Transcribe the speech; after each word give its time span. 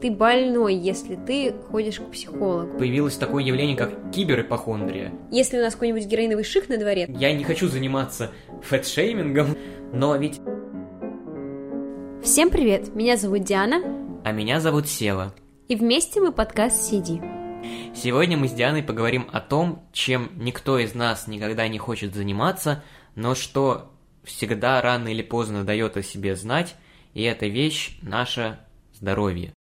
Ты 0.00 0.12
больной, 0.12 0.76
если 0.76 1.16
ты 1.16 1.52
ходишь 1.72 1.98
к 1.98 2.08
психологу. 2.12 2.78
Появилось 2.78 3.16
такое 3.16 3.42
явление, 3.42 3.76
как 3.76 4.12
киберипохондрия. 4.12 5.12
Если 5.32 5.58
у 5.58 5.60
нас 5.60 5.74
какой-нибудь 5.74 6.06
героиновый 6.06 6.44
шик 6.44 6.68
на 6.68 6.78
дворе. 6.78 7.06
Я 7.18 7.32
не 7.32 7.42
хочу 7.42 7.66
заниматься 7.66 8.30
фэтшеймингом, 8.62 9.56
но 9.92 10.14
ведь... 10.14 10.40
Всем 12.22 12.50
привет, 12.50 12.94
меня 12.94 13.16
зовут 13.16 13.42
Диана. 13.42 13.82
А 14.24 14.30
меня 14.30 14.60
зовут 14.60 14.86
Сева. 14.86 15.34
И 15.66 15.74
вместе 15.74 16.20
мы 16.20 16.30
подкаст 16.30 16.80
«Сиди». 16.80 17.20
Сегодня 17.92 18.36
мы 18.36 18.46
с 18.46 18.52
Дианой 18.52 18.84
поговорим 18.84 19.28
о 19.32 19.40
том, 19.40 19.82
чем 19.92 20.30
никто 20.36 20.78
из 20.78 20.94
нас 20.94 21.26
никогда 21.26 21.66
не 21.66 21.78
хочет 21.78 22.14
заниматься, 22.14 22.84
но 23.16 23.34
что 23.34 23.90
всегда 24.22 24.80
рано 24.80 25.08
или 25.08 25.22
поздно 25.22 25.64
дает 25.64 25.96
о 25.96 26.04
себе 26.04 26.36
знать, 26.36 26.76
и 27.14 27.24
эта 27.24 27.48
вещь– 27.48 27.98
наше 28.02 28.60
здоровье. 28.92 29.57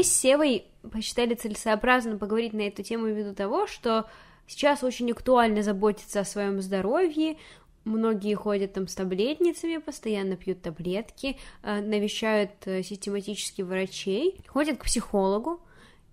Мы 0.00 0.04
с 0.04 0.16
Севой 0.16 0.64
посчитали 0.90 1.34
целесообразно 1.34 2.16
поговорить 2.16 2.54
на 2.54 2.62
эту 2.62 2.82
тему 2.82 3.08
ввиду 3.08 3.34
того, 3.34 3.66
что 3.66 4.08
сейчас 4.46 4.82
очень 4.82 5.10
актуально 5.10 5.62
заботиться 5.62 6.20
о 6.20 6.24
своем 6.24 6.62
здоровье, 6.62 7.36
Многие 7.84 8.34
ходят 8.34 8.72
там 8.72 8.88
с 8.88 8.94
таблетницами, 8.94 9.76
постоянно 9.76 10.36
пьют 10.36 10.62
таблетки, 10.62 11.36
э, 11.62 11.80
навещают 11.82 12.52
э, 12.64 12.82
систематически 12.82 13.60
врачей, 13.60 14.40
ходят 14.46 14.78
к 14.78 14.84
психологу. 14.84 15.60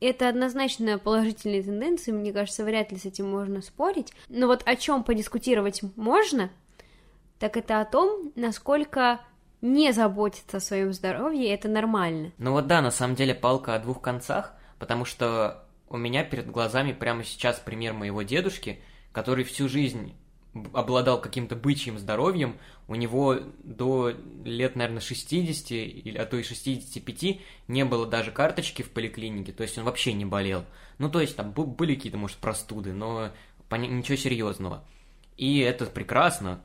Это 0.02 0.27
однозначно 0.27 0.98
положительные 0.98 1.63
тенденции, 1.63 2.12
мне 2.12 2.34
кажется, 2.34 2.66
вряд 2.66 2.91
ли 2.91 2.98
с 2.98 3.05
этим 3.05 3.30
можно 3.30 3.62
спорить. 3.62 4.12
Но 4.27 4.48
вот 4.48 4.63
о 4.66 4.76
чем 4.76 5.05
подискутировать 5.05 5.82
можно, 5.96 6.49
так 7.40 7.55
это 7.55 7.80
о 7.80 7.85
том, 7.85 8.34
насколько 8.35 9.22
не 9.62 9.92
заботиться 9.92 10.58
о 10.58 10.62
своем 10.62 10.94
здоровье, 10.94 11.54
это 11.54 11.68
нормально. 11.68 12.32
Ну 12.38 12.52
вот 12.52 12.68
да, 12.68 12.82
на 12.82 12.91
самом 12.91 13.16
деле 13.16 13.34
палка 13.34 13.76
о 13.76 13.80
двух 13.80 14.02
концах, 14.02 14.54
потому 14.80 15.05
что 15.05 15.66
у 15.90 15.98
меня 15.98 16.24
перед 16.24 16.52
глазами 16.52 16.91
прямо 16.91 17.24
сейчас 17.24 17.60
пример 17.60 17.94
моего 17.94 18.22
дедушки, 18.22 18.80
который 19.12 19.44
всю 19.44 19.68
жизнь 19.70 20.16
обладал 20.74 21.22
каким-то 21.22 21.55
бычьим 21.55 21.99
здоровьем, 21.99 22.58
у 22.88 22.96
него 22.96 23.38
до 23.64 24.14
лет, 24.44 24.76
наверное, 24.76 25.02
60, 25.02 25.71
или, 25.71 26.18
а 26.18 26.26
то 26.26 26.38
и 26.38 26.44
65 26.44 27.40
не 27.68 27.86
было 27.86 28.08
даже 28.08 28.32
карточки 28.32 28.82
в 28.82 28.90
поликлинике, 28.90 29.52
то 29.52 29.64
есть 29.64 29.77
он 29.77 29.84
вообще 29.84 30.14
не 30.14 30.26
болел. 30.26 30.66
Ну, 30.98 31.10
то 31.10 31.21
есть 31.21 31.36
там 31.36 31.52
были 31.52 31.96
какие-то, 31.96 32.18
может, 32.18 32.38
простуды, 32.38 32.94
но 32.94 33.32
ничего 33.71 34.18
серьезного. 34.18 34.84
И 35.36 35.60
это 35.60 35.86
прекрасно, 35.86 36.62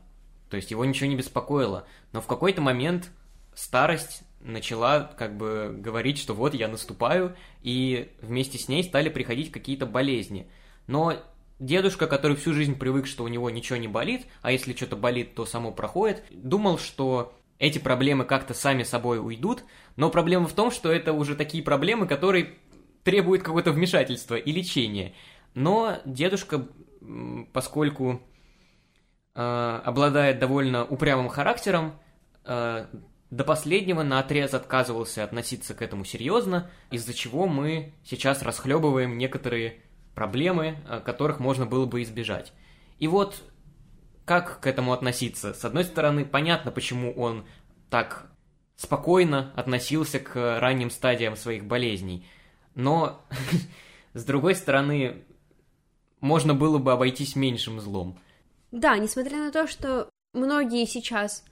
то 0.52 0.56
есть 0.56 0.70
его 0.70 0.84
ничего 0.84 1.08
не 1.08 1.16
беспокоило. 1.16 1.86
Но 2.12 2.20
в 2.20 2.26
какой-то 2.26 2.60
момент 2.60 3.10
старость 3.54 4.22
начала 4.38 5.10
как 5.16 5.38
бы 5.38 5.74
говорить, 5.74 6.18
что 6.18 6.34
вот 6.34 6.52
я 6.52 6.68
наступаю, 6.68 7.34
и 7.62 8.10
вместе 8.20 8.58
с 8.58 8.68
ней 8.68 8.84
стали 8.84 9.08
приходить 9.08 9.50
какие-то 9.50 9.86
болезни. 9.86 10.46
Но 10.86 11.16
дедушка, 11.58 12.06
который 12.06 12.36
всю 12.36 12.52
жизнь 12.52 12.78
привык, 12.78 13.06
что 13.06 13.24
у 13.24 13.28
него 13.28 13.48
ничего 13.48 13.78
не 13.78 13.88
болит, 13.88 14.26
а 14.42 14.52
если 14.52 14.74
что-то 14.74 14.94
болит, 14.94 15.34
то 15.34 15.46
само 15.46 15.72
проходит, 15.72 16.22
думал, 16.30 16.76
что 16.76 17.34
эти 17.58 17.78
проблемы 17.78 18.26
как-то 18.26 18.52
сами 18.52 18.82
собой 18.82 19.20
уйдут, 19.20 19.64
но 19.96 20.10
проблема 20.10 20.48
в 20.48 20.52
том, 20.52 20.70
что 20.70 20.92
это 20.92 21.14
уже 21.14 21.34
такие 21.34 21.64
проблемы, 21.64 22.06
которые 22.06 22.58
требуют 23.04 23.42
какого-то 23.42 23.72
вмешательства 23.72 24.34
и 24.34 24.52
лечения. 24.52 25.14
Но 25.54 25.96
дедушка, 26.04 26.68
поскольку 27.54 28.20
обладает 29.34 30.38
довольно 30.38 30.84
упрямым 30.84 31.28
характером, 31.28 31.98
э, 32.44 32.86
до 33.30 33.44
последнего 33.44 34.02
на 34.02 34.18
отрез 34.18 34.52
отказывался 34.52 35.24
относиться 35.24 35.72
к 35.72 35.80
этому 35.80 36.04
серьезно, 36.04 36.70
из-за 36.90 37.14
чего 37.14 37.46
мы 37.46 37.94
сейчас 38.04 38.42
расхлебываем 38.42 39.16
некоторые 39.16 39.80
проблемы, 40.14 40.76
э, 40.86 41.00
которых 41.00 41.40
можно 41.40 41.64
было 41.64 41.86
бы 41.86 42.02
избежать. 42.02 42.52
И 42.98 43.08
вот 43.08 43.42
как 44.26 44.60
к 44.60 44.66
этому 44.66 44.92
относиться? 44.92 45.54
С 45.54 45.64
одной 45.64 45.84
стороны, 45.84 46.26
понятно, 46.26 46.70
почему 46.70 47.12
он 47.12 47.46
так 47.88 48.30
спокойно 48.76 49.52
относился 49.56 50.18
к 50.18 50.60
ранним 50.60 50.90
стадиям 50.90 51.36
своих 51.36 51.64
болезней, 51.64 52.26
но 52.74 53.24
с 54.12 54.24
другой 54.24 54.54
стороны, 54.56 55.24
можно 56.20 56.52
было 56.52 56.76
бы 56.76 56.92
обойтись 56.92 57.34
меньшим 57.34 57.80
злом– 57.80 58.18
да, 58.72 58.96
несмотря 58.98 59.36
на 59.36 59.52
то, 59.52 59.66
что 59.66 60.08
многие 60.32 60.86
сейчас 60.86 61.44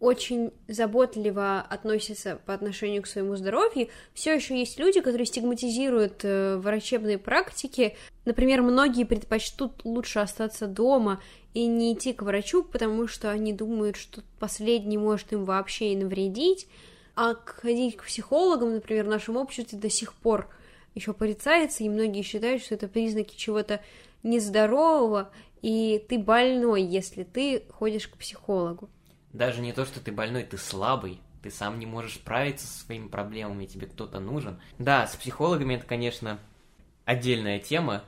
очень 0.00 0.52
заботливо 0.66 1.60
относятся 1.60 2.40
по 2.46 2.54
отношению 2.54 3.02
к 3.02 3.06
своему 3.06 3.36
здоровью, 3.36 3.88
все 4.14 4.34
еще 4.34 4.58
есть 4.58 4.78
люди, 4.78 5.00
которые 5.00 5.26
стигматизируют 5.26 6.24
э, 6.24 6.56
врачебные 6.56 7.18
практики. 7.18 7.96
Например, 8.24 8.62
многие 8.62 9.04
предпочтут 9.04 9.84
лучше 9.84 10.20
остаться 10.20 10.66
дома 10.66 11.22
и 11.52 11.66
не 11.66 11.92
идти 11.92 12.14
к 12.14 12.22
врачу, 12.22 12.62
потому 12.64 13.06
что 13.08 13.30
они 13.30 13.52
думают, 13.52 13.96
что 13.96 14.22
последний 14.38 14.96
может 14.98 15.32
им 15.32 15.44
вообще 15.44 15.92
и 15.92 15.96
навредить. 15.96 16.66
А 17.14 17.34
ходить 17.34 17.96
к 17.98 18.04
психологам, 18.04 18.72
например, 18.72 19.04
в 19.04 19.08
нашем 19.08 19.36
обществе 19.36 19.78
до 19.78 19.90
сих 19.90 20.14
пор 20.14 20.48
еще 20.94 21.12
порицается, 21.12 21.84
и 21.84 21.88
многие 21.90 22.22
считают, 22.22 22.62
что 22.62 22.74
это 22.74 22.88
признаки 22.88 23.36
чего-то 23.36 23.80
нездорового, 24.22 25.30
и 25.62 26.04
ты 26.08 26.18
больной, 26.18 26.82
если 26.82 27.24
ты 27.24 27.64
ходишь 27.70 28.08
к 28.08 28.16
психологу. 28.16 28.88
Даже 29.32 29.60
не 29.60 29.72
то, 29.72 29.84
что 29.84 30.00
ты 30.00 30.12
больной, 30.12 30.42
ты 30.44 30.58
слабый, 30.58 31.20
ты 31.42 31.50
сам 31.50 31.78
не 31.78 31.86
можешь 31.86 32.14
справиться 32.14 32.66
со 32.66 32.84
своими 32.84 33.08
проблемами, 33.08 33.66
тебе 33.66 33.86
кто-то 33.86 34.20
нужен. 34.20 34.60
Да, 34.78 35.06
с 35.06 35.16
психологами 35.16 35.74
это, 35.74 35.86
конечно, 35.86 36.38
отдельная 37.04 37.58
тема, 37.58 38.04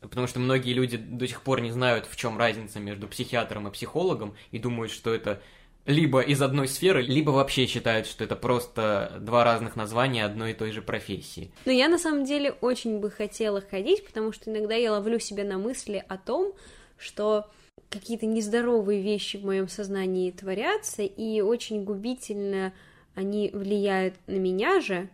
потому 0.00 0.26
что 0.26 0.38
многие 0.38 0.72
люди 0.72 0.96
до 0.96 1.26
сих 1.26 1.42
пор 1.42 1.60
не 1.60 1.70
знают, 1.70 2.06
в 2.06 2.16
чем 2.16 2.38
разница 2.38 2.78
между 2.80 3.08
психиатром 3.08 3.68
и 3.68 3.72
психологом, 3.72 4.34
и 4.50 4.58
думают, 4.58 4.92
что 4.92 5.14
это 5.14 5.40
либо 5.86 6.20
из 6.20 6.42
одной 6.42 6.66
сферы, 6.66 7.00
либо 7.02 7.30
вообще 7.30 7.66
считают, 7.66 8.06
что 8.06 8.24
это 8.24 8.34
просто 8.34 9.18
два 9.20 9.44
разных 9.44 9.76
названия 9.76 10.24
одной 10.24 10.50
и 10.50 10.54
той 10.54 10.72
же 10.72 10.82
профессии. 10.82 11.52
Но 11.64 11.72
я 11.72 11.88
на 11.88 11.98
самом 11.98 12.24
деле 12.24 12.52
очень 12.60 12.98
бы 12.98 13.10
хотела 13.10 13.60
ходить, 13.60 14.04
потому 14.04 14.32
что 14.32 14.50
иногда 14.50 14.74
я 14.74 14.92
ловлю 14.92 15.20
себя 15.20 15.44
на 15.44 15.58
мысли 15.58 16.04
о 16.08 16.18
том, 16.18 16.54
что 16.98 17.50
какие-то 17.88 18.26
нездоровые 18.26 19.02
вещи 19.02 19.36
в 19.36 19.44
моем 19.44 19.68
сознании 19.68 20.30
творятся, 20.30 21.02
и 21.02 21.40
очень 21.40 21.84
губительно 21.84 22.72
они 23.14 23.50
влияют 23.52 24.14
на 24.26 24.36
меня 24.36 24.80
же, 24.80 25.08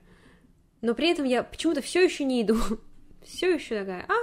но 0.81 0.94
при 0.94 1.10
этом 1.10 1.25
я 1.25 1.43
почему-то 1.43 1.82
все 1.82 2.03
еще 2.03 2.25
не 2.25 2.43
иду. 2.43 2.59
Все 3.25 3.54
еще 3.54 3.78
такая, 3.78 4.04
а, 4.09 4.15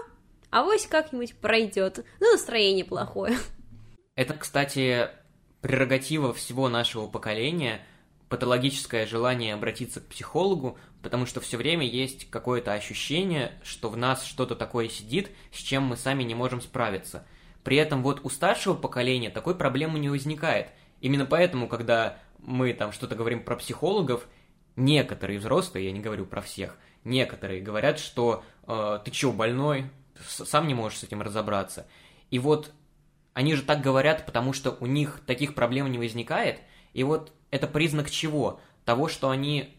а 0.50 0.64
вось 0.66 0.86
как-нибудь 0.86 1.34
пройдет. 1.36 2.04
Ну, 2.20 2.34
настроение 2.34 2.84
плохое. 2.84 3.38
Это, 4.16 4.34
кстати, 4.34 5.08
прерогатива 5.62 6.34
всего 6.34 6.68
нашего 6.68 7.08
поколения, 7.08 7.80
патологическое 8.28 9.08
желание 9.08 9.54
обратиться 9.54 10.02
к 10.02 10.08
психологу, 10.08 10.78
потому 11.02 11.26
что 11.26 11.40
все 11.40 11.56
время 11.56 11.88
есть 11.88 12.30
какое-то 12.30 12.74
ощущение, 12.74 13.54
что 13.64 13.88
в 13.88 13.96
нас 13.96 14.26
что-то 14.26 14.54
такое 14.54 14.90
сидит, 14.90 15.32
с 15.54 15.60
чем 15.60 15.84
мы 15.84 15.96
сами 15.96 16.24
не 16.24 16.36
можем 16.36 16.60
справиться– 16.60 17.26
при 17.64 17.78
этом 17.78 18.04
вот 18.04 18.22
у 18.24 18.30
старшего 18.30 18.74
поколения 18.74 19.30
такой 19.30 19.56
проблемы 19.56 20.00
не 20.00 20.10
возникает. 20.10 20.70
Именно 21.02 21.26
поэтому, 21.26 21.68
когда 21.68 22.18
мы 22.40 22.74
там 22.74 22.92
что-то 22.92 23.16
говорим 23.16 23.44
про 23.44 23.56
психологов, 23.56 24.28
некоторые 24.76 25.40
взрослые, 25.40 25.86
я 25.86 25.92
не 25.92 26.00
говорю 26.00 26.26
про 26.26 26.42
всех, 26.42 26.78
некоторые 27.04 27.62
говорят, 27.62 28.00
что 28.00 28.44
э, 28.68 29.00
ты 29.04 29.12
чё, 29.12 29.32
больной, 29.32 29.90
сам 30.26 30.68
не 30.68 30.74
можешь 30.74 31.00
с 31.00 31.04
этим 31.04 31.22
разобраться. 31.22 31.88
И 32.32 32.40
вот 32.40 32.72
они 33.34 33.56
же 33.56 33.64
так 33.64 33.82
говорят, 33.82 34.26
потому 34.26 34.54
что 34.54 34.76
у 34.80 34.86
них 34.86 35.22
таких 35.26 35.56
проблем 35.56 35.92
не 35.92 35.98
возникает. 35.98 36.60
И 36.94 37.04
вот 37.04 37.34
это 37.52 37.68
признак 37.68 38.10
чего? 38.10 38.60
Того, 38.86 39.08
что 39.08 39.30
они 39.30 39.78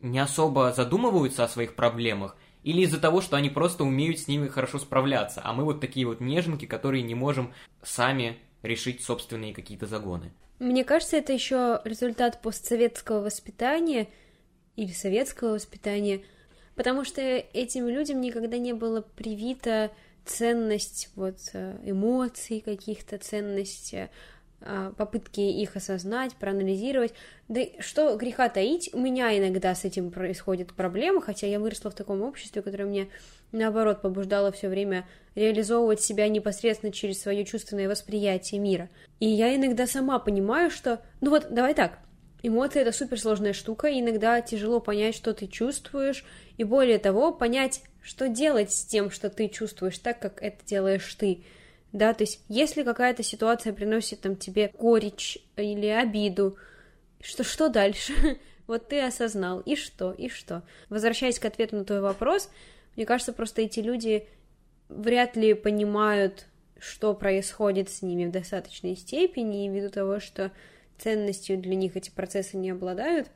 не 0.00 0.18
особо 0.18 0.72
задумываются 0.72 1.44
о 1.44 1.48
своих 1.48 1.74
проблемах 1.74 2.36
или 2.68 2.82
из-за 2.82 3.00
того, 3.00 3.22
что 3.22 3.36
они 3.36 3.48
просто 3.48 3.82
умеют 3.82 4.18
с 4.18 4.28
ними 4.28 4.46
хорошо 4.46 4.78
справляться, 4.78 5.40
а 5.42 5.54
мы 5.54 5.64
вот 5.64 5.80
такие 5.80 6.06
вот 6.06 6.20
неженки, 6.20 6.66
которые 6.66 7.02
не 7.02 7.14
можем 7.14 7.54
сами 7.82 8.36
решить 8.62 9.02
собственные 9.02 9.54
какие-то 9.54 9.86
загоны. 9.86 10.32
Мне 10.58 10.84
кажется, 10.84 11.16
это 11.16 11.32
еще 11.32 11.80
результат 11.84 12.42
постсоветского 12.42 13.22
воспитания 13.22 14.08
или 14.76 14.92
советского 14.92 15.54
воспитания, 15.54 16.20
потому 16.74 17.06
что 17.06 17.22
этим 17.22 17.88
людям 17.88 18.20
никогда 18.20 18.58
не 18.58 18.74
было 18.74 19.00
привита 19.00 19.90
ценность 20.26 21.08
вот 21.16 21.38
э, 21.54 21.78
эмоций 21.84 22.60
каких-то, 22.60 23.16
ценность 23.16 23.94
э, 23.94 24.10
попытки 24.96 25.40
их 25.40 25.76
осознать, 25.76 26.34
проанализировать. 26.34 27.14
Да 27.48 27.60
что 27.80 28.16
греха 28.16 28.48
таить, 28.48 28.90
у 28.92 28.98
меня 28.98 29.36
иногда 29.38 29.74
с 29.74 29.84
этим 29.84 30.10
происходит 30.10 30.72
проблема, 30.74 31.20
хотя 31.20 31.46
я 31.46 31.60
выросла 31.60 31.90
в 31.90 31.94
таком 31.94 32.22
обществе, 32.22 32.62
которое 32.62 32.84
мне, 32.84 33.08
наоборот, 33.52 34.02
побуждало 34.02 34.50
все 34.52 34.68
время 34.68 35.06
реализовывать 35.34 36.00
себя 36.00 36.28
непосредственно 36.28 36.92
через 36.92 37.20
свое 37.20 37.44
чувственное 37.44 37.88
восприятие 37.88 38.60
мира. 38.60 38.88
И 39.20 39.28
я 39.28 39.54
иногда 39.54 39.86
сама 39.86 40.18
понимаю, 40.18 40.70
что... 40.70 41.00
Ну 41.20 41.30
вот, 41.30 41.46
давай 41.50 41.74
так, 41.74 41.98
Эмоции— 42.42 42.80
это 42.82 42.92
суперсложная 42.92 43.52
штука, 43.52 43.88
и 43.88 44.00
иногда 44.00 44.40
тяжело 44.40 44.80
понять, 44.80 45.16
что 45.16 45.34
ты 45.34 45.48
чувствуешь, 45.48 46.24
и 46.56 46.64
более 46.64 46.98
того, 46.98 47.32
понять, 47.32 47.82
что 48.00 48.28
делать 48.28 48.72
с 48.72 48.84
тем, 48.84 49.10
что 49.10 49.28
ты 49.28 49.48
чувствуешь, 49.48 49.98
так, 49.98 50.20
как 50.20 50.40
это 50.42 50.64
делаешь 50.64 51.14
ты. 51.14 51.42
Да, 51.92 52.12
то 52.12 52.24
есть, 52.24 52.42
если 52.48 52.82
какая-то 52.82 53.22
ситуация 53.22 53.72
приносит 53.72 54.20
там 54.20 54.36
тебе 54.36 54.70
горечь 54.78 55.38
или 55.56 55.86
обиду, 55.86 56.56
что, 57.20 57.44
что 57.44 57.68
дальше? 57.68 58.12
вот 58.66 58.88
ты 58.88 59.00
осознал, 59.00 59.60
и 59.60 59.74
что, 59.74 60.12
и 60.12 60.28
что? 60.28 60.62
Возвращаясь 60.90 61.38
к 61.38 61.44
ответу 61.44 61.76
на 61.76 61.84
твой 61.84 62.00
вопрос, 62.00 62.50
мне 62.94 63.06
кажется, 63.06 63.32
просто 63.32 63.62
эти 63.62 63.80
люди 63.80 64.28
вряд 64.88 65.36
ли 65.36 65.54
понимают, 65.54 66.46
что 66.78 67.14
происходит 67.14 67.90
с 67.90 68.02
ними 68.02 68.26
в 68.26 68.32
достаточной 68.32 68.94
степени, 68.94 69.64
и 69.64 69.68
ввиду 69.68 69.88
того, 69.88 70.20
что 70.20 70.52
ценностью 70.98 71.58
для 71.58 71.74
них 71.74 71.96
эти 71.96 72.10
процессы 72.10 72.56
не 72.56 72.70
обладают, 72.70 73.30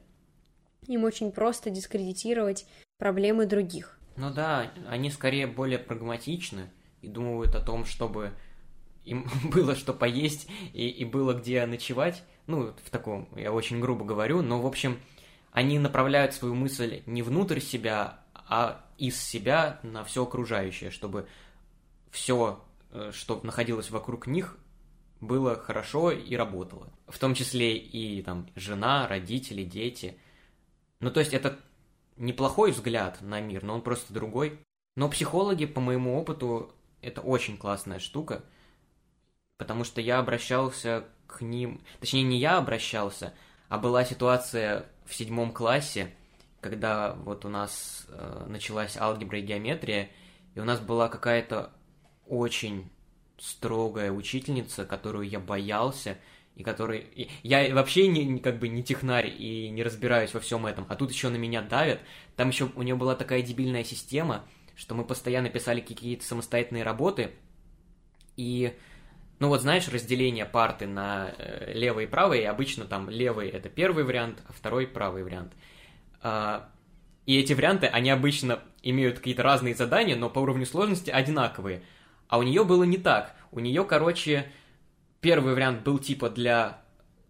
им 0.87 1.05
очень 1.05 1.33
просто 1.33 1.71
дискредитировать 1.71 2.67
проблемы 2.99 3.47
других. 3.47 3.99
Ну 4.17 4.33
да, 4.33 4.71
они 4.89 5.11
скорее 5.11 5.47
более 5.47 5.79
прагматичны 5.79 6.71
и 7.03 7.09
думают 7.09 7.55
о 7.55 7.61
том, 7.61 7.85
чтобы 7.85 8.33
им 9.05 9.29
было 9.53 9.75
что 9.75 9.93
поесть 9.93 10.49
и, 10.73 10.89
и 10.89 11.05
было 11.05 11.35
где 11.35 11.65
ночевать. 11.67 12.23
Ну, 12.47 12.73
в 12.85 12.91
таком, 12.91 13.29
я 13.37 13.53
очень 13.53 13.81
грубо 13.81 14.05
говорю, 14.05 14.43
но, 14.43 14.61
в 14.61 14.67
общем, 14.67 14.99
они 15.53 15.79
направляют 15.79 16.35
свою 16.35 16.55
мысль 16.55 17.03
не 17.07 17.23
внутрь 17.23 17.61
себя, 17.61 18.21
а 18.35 18.85
из 18.99 19.21
себя 19.21 19.79
на 19.83 20.05
все 20.05 20.25
окружающее, 20.25 20.91
чтобы 20.91 21.29
все, 22.11 22.63
э, 22.91 23.11
что 23.13 23.41
находилось 23.43 23.91
вокруг 23.91 24.27
них, 24.27 24.57
было 25.21 25.57
хорошо 25.57 26.11
и 26.11 26.35
работало. 26.35 26.89
В 27.07 27.19
том 27.19 27.35
числе 27.35 27.77
и 27.77 28.23
там 28.23 28.49
жена, 28.57 29.07
родители, 29.07 29.63
дети. 29.63 30.19
Ну, 30.99 31.11
то 31.11 31.21
есть 31.21 31.33
это 31.33 31.59
неплохой 32.17 32.73
взгляд 32.73 33.21
на 33.21 33.41
мир, 33.41 33.63
но 33.63 33.75
он 33.75 33.83
просто 33.83 34.13
другой. 34.13 34.59
Но 34.97 35.09
психологи, 35.09 35.65
по 35.65 35.81
моему 35.81 36.19
опыту, 36.19 36.75
это 37.03 37.21
очень 37.21 37.59
классная 37.59 37.99
штука, 37.99 38.45
потому 39.59 39.85
что 39.85 40.01
я 40.01 40.19
обращался 40.19 41.05
к 41.27 41.41
ним, 41.43 41.81
точнее 42.01 42.23
не 42.23 42.39
я 42.39 42.59
обращался, 42.59 43.35
а 43.69 43.79
была 43.79 44.05
ситуация 44.05 44.87
в 45.05 45.15
седьмом 45.15 45.53
классе, 45.53 46.15
когда 46.61 47.15
вот 47.15 47.45
у 47.45 47.49
нас 47.49 48.07
э, 48.09 48.47
началась 48.49 48.97
алгебра 48.97 49.39
и 49.39 49.43
геометрия, 49.43 50.11
и 50.55 50.61
у 50.61 50.65
нас 50.65 50.81
была 50.81 51.09
какая-то 51.09 51.73
очень 52.27 52.91
строгая 53.39 54.13
учительница, 54.13 54.85
которую 54.85 55.29
я 55.29 55.41
боялся, 55.41 56.19
и 56.55 56.63
который... 56.63 57.31
Я 57.43 57.75
вообще 57.75 58.07
не, 58.07 58.39
как 58.39 58.59
бы 58.59 58.69
не 58.69 58.85
технарь 58.85 59.29
и 59.29 59.71
не 59.71 59.83
разбираюсь 59.83 60.35
во 60.35 60.41
всем 60.41 60.67
этом, 60.67 60.87
а 60.89 60.97
тут 60.97 61.11
еще 61.11 61.29
на 61.31 61.37
меня 61.37 61.63
давят. 61.63 62.01
Там 62.37 62.49
еще 62.49 62.71
у 62.77 62.83
нее 62.83 62.95
была 62.95 63.15
такая 63.15 63.43
дебильная 63.43 63.85
система, 63.85 64.45
что 64.75 64.95
мы 64.95 65.05
постоянно 65.05 65.49
писали 65.49 65.81
какие-то 65.81 66.25
самостоятельные 66.25 66.85
работы, 66.85 67.33
и... 68.37 68.77
Ну 69.39 69.49
вот 69.49 69.61
знаешь, 69.61 69.89
разделение 69.89 70.47
парты 70.47 70.87
на 70.87 71.35
э, 71.37 71.73
левый 71.75 72.05
и 72.05 72.07
правый, 72.07 72.43
и 72.43 72.45
обычно 72.45 72.85
там 72.85 73.11
левый 73.11 73.49
это 73.49 73.69
первый 73.69 74.05
вариант, 74.05 74.41
а 74.47 74.53
второй 74.53 74.87
правый 74.87 75.25
вариант. 75.25 75.53
А, 76.21 76.69
и 77.27 77.39
эти 77.39 77.53
варианты, 77.53 77.87
они 77.87 78.11
обычно 78.11 78.61
имеют 78.83 79.19
какие-то 79.19 79.43
разные 79.43 79.75
задания, 79.75 80.17
но 80.17 80.31
по 80.31 80.39
уровню 80.39 80.67
сложности 80.67 81.11
одинаковые. 81.11 81.83
А 82.29 82.39
у 82.39 82.43
нее 82.43 82.65
было 82.65 82.85
не 82.85 82.99
так. 82.99 83.35
У 83.51 83.61
нее, 83.61 83.85
короче, 83.85 84.51
первый 85.21 85.55
вариант 85.55 85.83
был 85.83 85.99
типа 85.99 86.31
для 86.31 86.81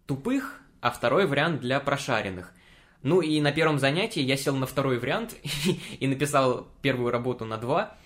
тупых, 0.06 0.60
а 0.80 0.90
второй 0.90 1.26
вариант 1.26 1.60
для 1.60 1.80
прошаренных. 1.80 2.52
Ну 3.02 3.20
и 3.20 3.40
на 3.40 3.52
первом 3.52 3.78
занятии 3.78 4.20
я 4.20 4.36
сел 4.36 4.56
на 4.56 4.66
второй 4.66 4.98
вариант 4.98 5.36
и 6.00 6.06
написал 6.06 6.68
первую 6.82 7.10
работу 7.10 7.44
на 7.44 7.56
два, 7.56 7.96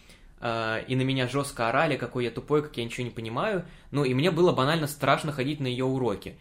а, 0.40 0.78
и 0.78 0.96
на 0.96 1.02
меня 1.02 1.28
жестко 1.28 1.69
орали, 1.69 1.96
какой 1.96 2.25
я 2.25 2.31
тупой, 2.31 2.62
как 2.62 2.76
я 2.76 2.84
ничего 2.84 3.04
не 3.04 3.10
понимаю. 3.10 3.64
Ну 3.90 4.04
и 4.04 4.14
мне 4.14 4.31
было 4.31 4.52
банально 4.52 4.87
страшно 4.87 5.32
ходить 5.32 5.60
на 5.60 5.66
ее 5.66 5.84
уроки. 5.84 6.38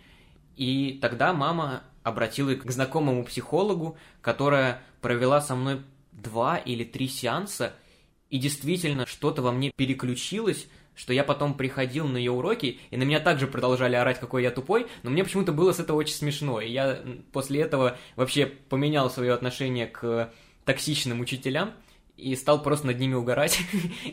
И 0.56 1.00
тогда 1.02 1.34
мама 1.34 1.84
обратилась 2.04 2.60
к 2.60 2.72
знакомому 2.72 3.26
психологу, 3.26 3.98
которая 4.22 4.82
провела 5.02 5.42
со 5.42 5.56
мной 5.56 5.82
два 6.12 6.58
или 6.58 6.84
три 6.84 7.08
сеанса– 7.08 7.74
и 8.30 8.38
действительно, 8.38 9.06
что-то 9.06 9.42
во 9.42 9.52
мне 9.52 9.72
переключилось, 9.76 10.68
что 10.96 11.14
я 11.14 11.24
потом 11.24 11.56
приходил 11.56 12.08
на 12.08 12.18
ее 12.18 12.32
уроки, 12.32 12.80
и 12.90 12.98
на 12.98 13.04
меня 13.04 13.20
также 13.20 13.48
продолжали 13.48 13.96
орать, 13.96 14.20
какой 14.20 14.44
я 14.44 14.52
тупой, 14.52 14.88
но 15.04 15.12
мне 15.12 15.24
почему-то 15.24 15.52
было 15.52 15.72
с 15.72 15.80
этого 15.80 15.98
очень 15.98 16.16
смешно, 16.16 16.62
и 16.62 16.72
я 16.72 17.00
после 17.32 17.62
этого 17.62 17.98
вообще 18.16 18.46
поменял 18.46 19.10
свое 19.10 19.34
отношение 19.34 19.88
к 19.88 20.32
токсичным 20.66 21.20
учителям, 21.20 21.74
и 22.18 22.34
стал 22.38 22.64
просто 22.64 22.88
над 22.88 22.98
ними 22.98 23.14
угорать. 23.14 23.60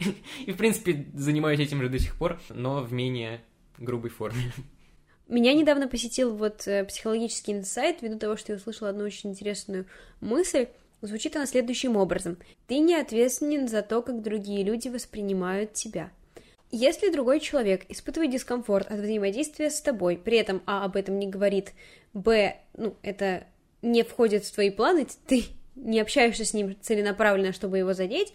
И, 0.47 0.51
в 0.51 0.57
принципе, 0.57 1.07
занимаюсь 1.15 1.61
этим 1.61 1.81
же 1.81 1.89
до 1.89 2.01
сих 2.01 2.17
пор, 2.17 2.41
но 2.49 2.81
в 2.81 2.93
менее 2.93 3.45
грубой 3.79 4.11
форме. 4.11 4.53
Меня 5.29 5.55
недавно 5.55 5.87
посетил 5.87 6.35
вот 6.35 6.67
э, 6.67 6.85
психологический 6.85 7.53
инсайт, 7.53 8.03
ввиду 8.03 8.19
того, 8.19 8.37
что 8.37 8.51
я 8.51 8.59
услышала 8.59 8.91
одну 8.91 9.05
очень 9.05 9.31
интересную 9.31 9.87
мысль, 10.21 10.67
Звучит 11.03 11.35
она 11.35 11.47
следующим 11.47 11.97
образом. 11.97 12.39
Ты 12.69 12.79
не 12.79 12.95
ответственен 12.95 13.67
за 13.67 13.83
то, 13.83 14.03
как 14.03 14.23
другие 14.23 14.63
люди 14.63 14.87
воспринимают 14.87 15.73
тебя. 15.73 16.13
Если 16.75 17.11
другой 17.11 17.41
человек 17.41 17.85
испытывает 17.91 18.33
дискомфорт 18.33 18.91
от 18.91 18.99
взаимодействия 18.99 19.69
с 19.69 19.83
тобой, 19.83 20.17
при 20.17 20.39
этом 20.39 20.63
А 20.65 20.85
об 20.87 20.97
этом 20.97 21.19
не 21.19 21.29
говорит, 21.29 21.75
Б, 22.15 22.57
ну, 22.75 22.97
это 23.03 23.47
не 23.83 24.03
входит 24.03 24.45
в 24.45 24.55
твои 24.55 24.71
планы, 24.71 25.07
ты 25.27 25.45
не 25.75 26.01
общаешься 26.01 26.47
с 26.47 26.55
ним 26.55 26.75
целенаправленно, 26.81 27.53
чтобы 27.53 27.77
его 27.77 27.93
задеть, 27.93 28.33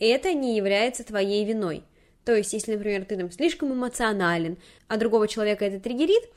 это 0.00 0.34
не 0.34 0.56
является 0.56 1.04
твоей 1.04 1.44
виной. 1.44 1.84
То 2.24 2.34
есть, 2.34 2.52
если, 2.52 2.74
например, 2.74 3.04
ты 3.04 3.16
там 3.16 3.30
слишком 3.30 3.72
эмоционален, 3.72 4.58
а 4.88 4.96
другого 4.96 5.28
человека 5.28 5.64
это 5.64 5.78
триггерит, 5.78 6.28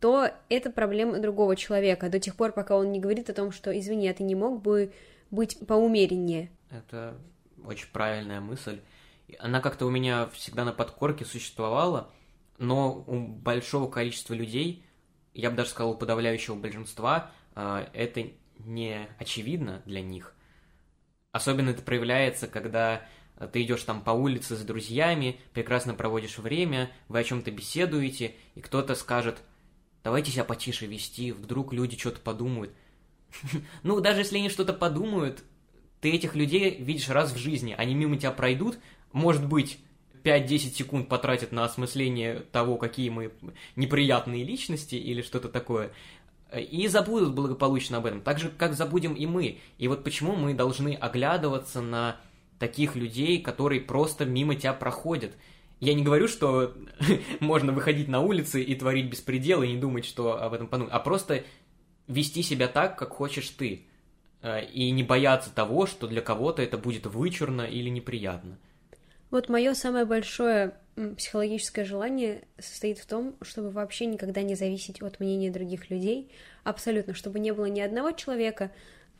то 0.00 0.30
это 0.48 0.70
проблема 0.70 1.20
другого 1.20 1.54
человека 1.54 2.08
до 2.08 2.18
тех 2.18 2.34
пор, 2.34 2.50
пока 2.50 2.76
он 2.76 2.90
не 2.90 2.98
говорит 2.98 3.30
о 3.30 3.34
том, 3.34 3.52
что, 3.52 3.76
извини, 3.78 4.08
а 4.08 4.14
ты 4.14 4.24
не 4.24 4.34
мог 4.34 4.60
бы 4.60 4.92
быть 5.30 5.58
поумереннее. 5.64 6.50
Это 6.70 7.14
очень 7.64 7.86
правильная 7.92 8.40
мысль. 8.40 8.80
Она 9.38 9.60
как-то 9.60 9.86
у 9.86 9.90
меня 9.90 10.28
всегда 10.34 10.64
на 10.64 10.72
подкорке 10.72 11.24
существовала, 11.24 12.10
но 12.58 13.04
у 13.06 13.26
большого 13.26 13.90
количества 13.90 14.34
людей, 14.34 14.84
я 15.34 15.50
бы 15.50 15.56
даже 15.56 15.70
сказал, 15.70 15.92
у 15.92 15.96
подавляющего 15.96 16.54
большинства, 16.54 17.30
а, 17.54 17.88
это 17.92 18.28
не 18.58 19.08
очевидно 19.18 19.82
для 19.86 20.02
них. 20.02 20.34
Особенно 21.32 21.70
это 21.70 21.82
проявляется, 21.82 22.46
когда 22.46 23.06
ты 23.52 23.62
идешь 23.62 23.82
там 23.82 24.02
по 24.02 24.10
улице 24.10 24.56
с 24.56 24.60
друзьями, 24.62 25.40
прекрасно 25.54 25.94
проводишь 25.94 26.38
время, 26.38 26.90
вы 27.08 27.20
о 27.20 27.24
чем-то 27.24 27.50
беседуете, 27.50 28.34
и 28.54 28.60
кто-то 28.60 28.94
скажет, 28.94 29.42
Давайте 30.04 30.32
себя 30.32 30.44
потише 30.44 30.86
вести, 30.86 31.30
вдруг 31.32 31.72
люди 31.72 31.96
что-то 31.96 32.20
подумают. 32.20 32.72
Ну, 33.82 34.00
даже 34.00 34.20
если 34.20 34.38
они 34.38 34.48
что-то 34.48 34.72
подумают, 34.72 35.44
ты 36.00 36.10
этих 36.10 36.34
людей 36.34 36.76
видишь 36.78 37.08
раз 37.08 37.32
в 37.32 37.38
жизни, 37.38 37.74
они 37.76 37.94
мимо 37.94 38.16
тебя 38.16 38.32
пройдут, 38.32 38.78
может 39.12 39.46
быть, 39.46 39.78
5-10 40.24 40.58
секунд 40.74 41.08
потратят 41.08 41.52
на 41.52 41.64
осмысление 41.64 42.40
того, 42.52 42.76
какие 42.76 43.10
мы 43.10 43.32
неприятные 43.76 44.44
личности 44.44 44.94
или 44.94 45.22
что-то 45.22 45.48
такое, 45.48 45.92
и 46.54 46.86
забудут 46.88 47.34
благополучно 47.34 47.98
об 47.98 48.06
этом, 48.06 48.20
так 48.20 48.38
же, 48.38 48.50
как 48.50 48.74
забудем 48.74 49.14
и 49.14 49.26
мы. 49.26 49.58
И 49.78 49.88
вот 49.88 50.04
почему 50.04 50.36
мы 50.36 50.54
должны 50.54 50.94
оглядываться 50.94 51.80
на 51.80 52.20
таких 52.58 52.94
людей, 52.94 53.40
которые 53.40 53.80
просто 53.80 54.24
мимо 54.24 54.54
тебя 54.54 54.72
проходят– 54.72 55.32
я 55.82 55.94
не 55.94 56.04
говорю, 56.04 56.28
что 56.28 56.76
можно 57.40 57.72
выходить 57.72 58.06
на 58.06 58.20
улицы 58.20 58.62
и 58.62 58.72
творить 58.76 59.10
беспредел 59.10 59.64
и 59.64 59.68
не 59.68 59.76
думать, 59.76 60.04
что 60.04 60.40
об 60.40 60.52
этом 60.52 60.68
подумать, 60.68 60.92
а 60.92 61.00
просто 61.00 61.42
вести 62.06 62.44
себя 62.44 62.68
так, 62.68 62.96
как 62.96 63.10
хочешь 63.10 63.48
ты. 63.48 63.88
Э, 64.42 64.64
и 64.64 64.92
не 64.92 65.02
бояться 65.02 65.52
того, 65.52 65.86
что 65.86 66.06
для 66.06 66.20
кого-то 66.20 66.62
это 66.62 66.78
будет 66.78 67.06
вычурно 67.06 67.62
или 67.62 67.88
неприятно. 67.88 68.58
Вот 69.32 69.48
мое 69.48 69.72
самое 69.72 70.04
большое 70.04 70.74
психологическое 71.16 71.86
желание 71.86 72.44
состоит 72.58 72.98
в 72.98 73.06
том, 73.06 73.34
чтобы 73.40 73.70
вообще 73.70 74.04
никогда 74.04 74.42
не 74.42 74.54
зависеть 74.54 75.00
от 75.00 75.20
мнения 75.20 75.50
других 75.50 75.88
людей, 75.88 76.30
абсолютно, 76.64 77.14
чтобы 77.14 77.38
не 77.40 77.50
было 77.52 77.64
ни 77.64 77.80
одного 77.80 78.10
человека, 78.12 78.70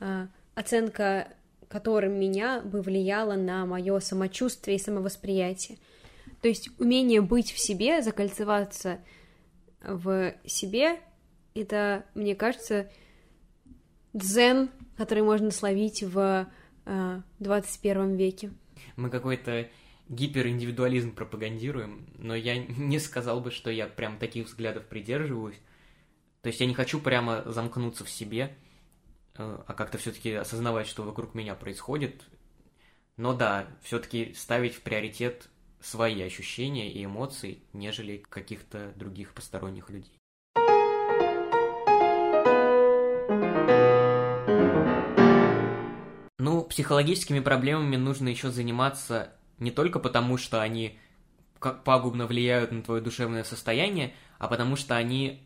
а, 0.00 0.28
оценка 0.54 1.28
которым 1.68 2.20
меня 2.20 2.60
бы 2.60 2.82
влияла 2.82 3.36
на 3.36 3.64
мое 3.64 3.98
самочувствие 4.00 4.76
и 4.76 4.80
самовосприятие. 4.80 5.78
То 6.42 6.48
есть 6.48 6.68
умение 6.78 7.22
быть 7.22 7.50
в 7.50 7.58
себе, 7.58 8.02
закольцеваться 8.02 8.98
в 9.80 10.34
себе, 10.44 11.00
это, 11.54 12.04
мне 12.14 12.34
кажется, 12.34 12.90
дзен, 14.12 14.68
который 14.98 15.22
можно 15.22 15.50
словить 15.50 16.02
в 16.02 16.46
э, 16.84 17.20
21 17.38 18.16
веке. 18.16 18.52
Мы 18.96 19.08
какой-то 19.08 19.68
гипериндивидуализм 20.12 21.14
пропагандируем, 21.14 22.06
но 22.18 22.34
я 22.34 22.58
не 22.58 22.98
сказал 22.98 23.40
бы, 23.40 23.50
что 23.50 23.70
я 23.70 23.86
прям 23.86 24.18
таких 24.18 24.46
взглядов 24.46 24.86
придерживаюсь. 24.86 25.58
То 26.42 26.48
есть 26.48 26.60
я 26.60 26.66
не 26.66 26.74
хочу 26.74 27.00
прямо 27.00 27.42
замкнуться 27.46 28.04
в 28.04 28.10
себе, 28.10 28.54
э, 29.36 29.62
а 29.66 29.74
как-то 29.74 29.96
все-таки 29.96 30.32
осознавать, 30.34 30.86
что 30.86 31.02
вокруг 31.02 31.34
меня 31.34 31.54
происходит. 31.54 32.22
Но 33.16 33.32
да, 33.32 33.66
все-таки 33.82 34.34
ставить 34.34 34.74
в 34.74 34.82
приоритет 34.82 35.48
свои 35.80 36.20
ощущения 36.22 36.92
и 36.92 37.04
эмоции, 37.04 37.62
нежели 37.72 38.18
каких-то 38.18 38.92
других 38.96 39.32
посторонних 39.32 39.88
людей. 39.88 40.12
Ну, 46.38 46.62
психологическими 46.64 47.40
проблемами 47.40 47.96
нужно 47.96 48.28
еще 48.28 48.50
заниматься 48.50 49.32
не 49.62 49.70
только 49.70 49.98
потому, 49.98 50.36
что 50.36 50.60
они 50.60 50.98
как 51.58 51.84
пагубно 51.84 52.26
влияют 52.26 52.72
на 52.72 52.82
твое 52.82 53.00
душевное 53.00 53.44
состояние, 53.44 54.14
а 54.38 54.48
потому 54.48 54.76
что 54.76 54.96
они 54.96 55.42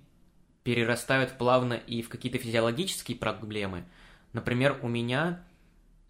перерастают 0.63 1.39
плавно 1.39 1.75
и 1.75 2.03
в 2.03 2.09
какие-то 2.09 2.39
физиологические 2.39 3.19
проблемы. 3.19 3.85
Например, 4.33 4.79
у 4.83 4.89
меня 4.89 5.45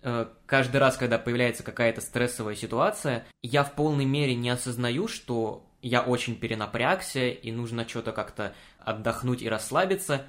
э, 0.02 0.26
каждый 0.46 0.78
раз, 0.78 0.96
когда 0.96 1.18
появляется 1.18 1.62
какая-то 1.62 2.00
стрессовая 2.00 2.54
ситуация, 2.54 3.26
я 3.42 3.64
в 3.64 3.74
полной 3.74 4.04
мере 4.04 4.34
не 4.34 4.48
осознаю, 4.50 5.08
что 5.08 5.66
я 5.82 6.00
очень 6.00 6.36
перенапрягся 6.36 7.28
и 7.28 7.52
нужно 7.52 7.86
что-то 7.86 8.12
как-то 8.12 8.54
отдохнуть 8.78 9.42
и 9.42 9.48
расслабиться. 9.48 10.24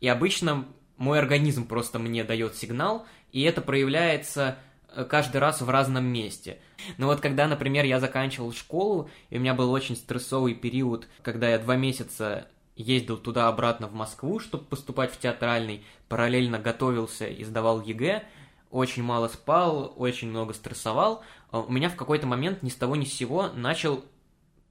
И 0.00 0.08
обычно 0.08 0.66
мой 0.96 1.18
организм 1.18 1.66
просто 1.66 1.98
мне 1.98 2.24
дает 2.24 2.56
сигнал, 2.56 3.06
и 3.30 3.42
это 3.42 3.60
проявляется 3.60 4.58
каждый 5.04 5.38
раз 5.38 5.60
в 5.60 5.68
разном 5.68 6.04
месте. 6.04 6.58
Но 6.96 7.06
вот 7.06 7.20
когда, 7.20 7.46
например, 7.46 7.84
я 7.84 8.00
заканчивал 8.00 8.52
школу, 8.52 9.10
и 9.30 9.38
у 9.38 9.40
меня 9.40 9.54
был 9.54 9.70
очень 9.72 9.96
стрессовый 9.96 10.54
период, 10.54 11.08
когда 11.22 11.48
я 11.48 11.58
два 11.58 11.76
месяца 11.76 12.48
ездил 12.76 13.16
туда-обратно 13.16 13.88
в 13.88 13.94
Москву, 13.94 14.38
чтобы 14.38 14.64
поступать 14.64 15.12
в 15.12 15.18
театральный, 15.18 15.84
параллельно 16.08 16.58
готовился 16.58 17.26
и 17.26 17.42
сдавал 17.44 17.82
ЕГЭ, 17.82 18.24
очень 18.70 19.02
мало 19.02 19.28
спал, 19.28 19.92
очень 19.96 20.28
много 20.28 20.52
стрессовал, 20.54 21.22
а 21.50 21.60
у 21.60 21.70
меня 21.70 21.88
в 21.88 21.96
какой-то 21.96 22.26
момент 22.26 22.62
ни 22.62 22.68
с 22.68 22.74
того 22.74 22.96
ни 22.96 23.04
с 23.04 23.12
сего 23.12 23.48
начал 23.54 24.04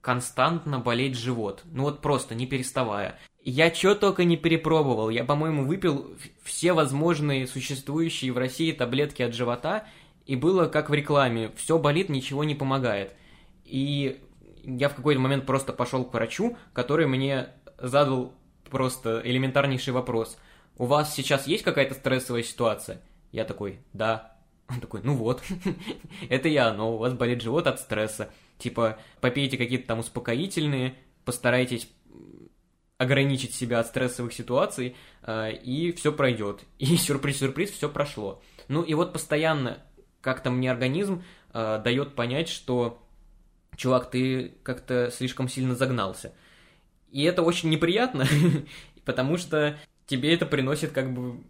константно 0.00 0.78
болеть 0.78 1.16
живот. 1.16 1.62
Ну 1.66 1.82
вот 1.82 2.00
просто, 2.00 2.34
не 2.34 2.46
переставая. 2.46 3.18
Я 3.42 3.74
что 3.74 3.94
только 3.94 4.24
не 4.24 4.36
перепробовал. 4.36 5.10
Я, 5.10 5.24
по-моему, 5.24 5.64
выпил 5.64 6.14
все 6.42 6.72
возможные 6.72 7.46
существующие 7.46 8.32
в 8.32 8.38
России 8.38 8.72
таблетки 8.72 9.22
от 9.22 9.34
живота, 9.34 9.86
и 10.28 10.36
было 10.36 10.66
как 10.66 10.90
в 10.90 10.94
рекламе. 10.94 11.50
Все 11.56 11.78
болит, 11.78 12.10
ничего 12.10 12.44
не 12.44 12.54
помогает. 12.54 13.14
И 13.64 14.20
я 14.62 14.90
в 14.90 14.94
какой-то 14.94 15.20
момент 15.20 15.46
просто 15.46 15.72
пошел 15.72 16.04
к 16.04 16.12
врачу, 16.12 16.58
который 16.74 17.06
мне 17.06 17.48
задал 17.78 18.34
просто 18.68 19.22
элементарнейший 19.24 19.94
вопрос. 19.94 20.38
У 20.76 20.84
вас 20.84 21.14
сейчас 21.14 21.46
есть 21.46 21.64
какая-то 21.64 21.94
стрессовая 21.94 22.42
ситуация? 22.42 23.00
Я 23.32 23.44
такой, 23.44 23.80
да. 23.94 24.36
Он 24.68 24.80
такой, 24.80 25.00
ну 25.02 25.14
вот, 25.14 25.42
это 26.28 26.48
я, 26.48 26.74
но 26.74 26.94
у 26.94 26.98
вас 26.98 27.14
болит 27.14 27.40
живот 27.40 27.66
от 27.66 27.80
стресса. 27.80 28.30
Типа, 28.58 28.98
попейте 29.22 29.56
какие-то 29.56 29.86
там 29.86 30.00
успокоительные, 30.00 30.94
постарайтесь 31.24 31.88
ограничить 32.98 33.54
себя 33.54 33.80
от 33.80 33.86
стрессовых 33.86 34.34
ситуаций, 34.34 34.94
э, 35.22 35.52
и 35.52 35.90
все 35.92 36.12
пройдет. 36.12 36.64
И 36.78 36.96
сюрприз-сюрприз, 36.96 37.70
все 37.70 37.88
прошло. 37.88 38.42
Ну 38.66 38.82
и 38.82 38.92
вот 38.92 39.14
постоянно 39.14 39.82
как-то 40.28 40.50
мне 40.50 40.70
организм 40.70 41.22
э, 41.52 41.80
дает 41.82 42.14
понять, 42.14 42.48
что 42.48 43.02
чувак, 43.76 44.10
ты 44.10 44.54
как-то 44.62 45.10
слишком 45.10 45.48
сильно 45.48 45.74
загнался. 45.74 46.32
И 47.10 47.22
это 47.22 47.42
очень 47.42 47.70
неприятно, 47.70 48.26
потому 49.04 49.36
что 49.38 49.78
тебе 50.06 50.34
это 50.34 50.46
приносит 50.46 50.92
как 50.92 51.12
бы 51.12 51.40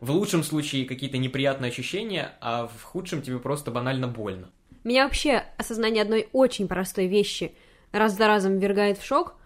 в 0.00 0.10
лучшем 0.10 0.42
случае 0.42 0.86
какие-то 0.86 1.18
неприятные 1.18 1.70
ощущения, 1.70 2.32
а 2.40 2.66
в 2.66 2.82
худшем 2.82 3.22
тебе 3.22 3.38
просто 3.38 3.70
банально 3.70 4.06
больно. 4.06 4.50
Меня 4.84 5.04
вообще 5.04 5.44
осознание 5.56 6.02
одной 6.02 6.28
очень 6.32 6.68
простой 6.68 7.06
вещи 7.06 7.52
раз 7.90 8.16
за 8.16 8.26
разом 8.26 8.58
ввергает 8.58 8.98
в 8.98 9.04
шок– 9.04 9.34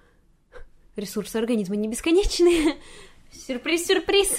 ресурсы 0.98 1.37
организма 1.37 1.76
не 1.76 1.88
бесконечные. 1.88 2.76
Сюрприз-сюрприз. 3.32 4.37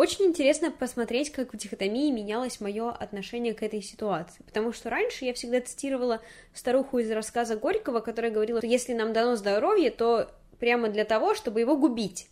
Очень 0.00 0.28
интересно 0.28 0.70
посмотреть, 0.70 1.30
как 1.30 1.52
в 1.52 1.58
дихотомии 1.58 2.10
менялось 2.10 2.58
мое 2.58 2.90
отношение 2.90 3.52
к 3.52 3.62
этой 3.62 3.82
ситуации. 3.82 4.42
Потому 4.44 4.72
что 4.72 4.88
раньше 4.88 5.26
я 5.26 5.34
всегда 5.34 5.60
цитировала 5.60 6.22
старуху 6.54 7.00
из 7.00 7.10
рассказа 7.10 7.54
Горького, 7.58 8.00
которая 8.00 8.32
говорила, 8.32 8.60
что 8.60 8.66
если 8.66 8.94
нам 8.94 9.12
дано 9.12 9.36
здоровье, 9.36 9.90
то 9.90 10.30
прямо 10.58 10.88
для 10.88 11.04
того, 11.04 11.34
чтобы 11.34 11.60
его 11.60 11.76
губить. 11.76 12.30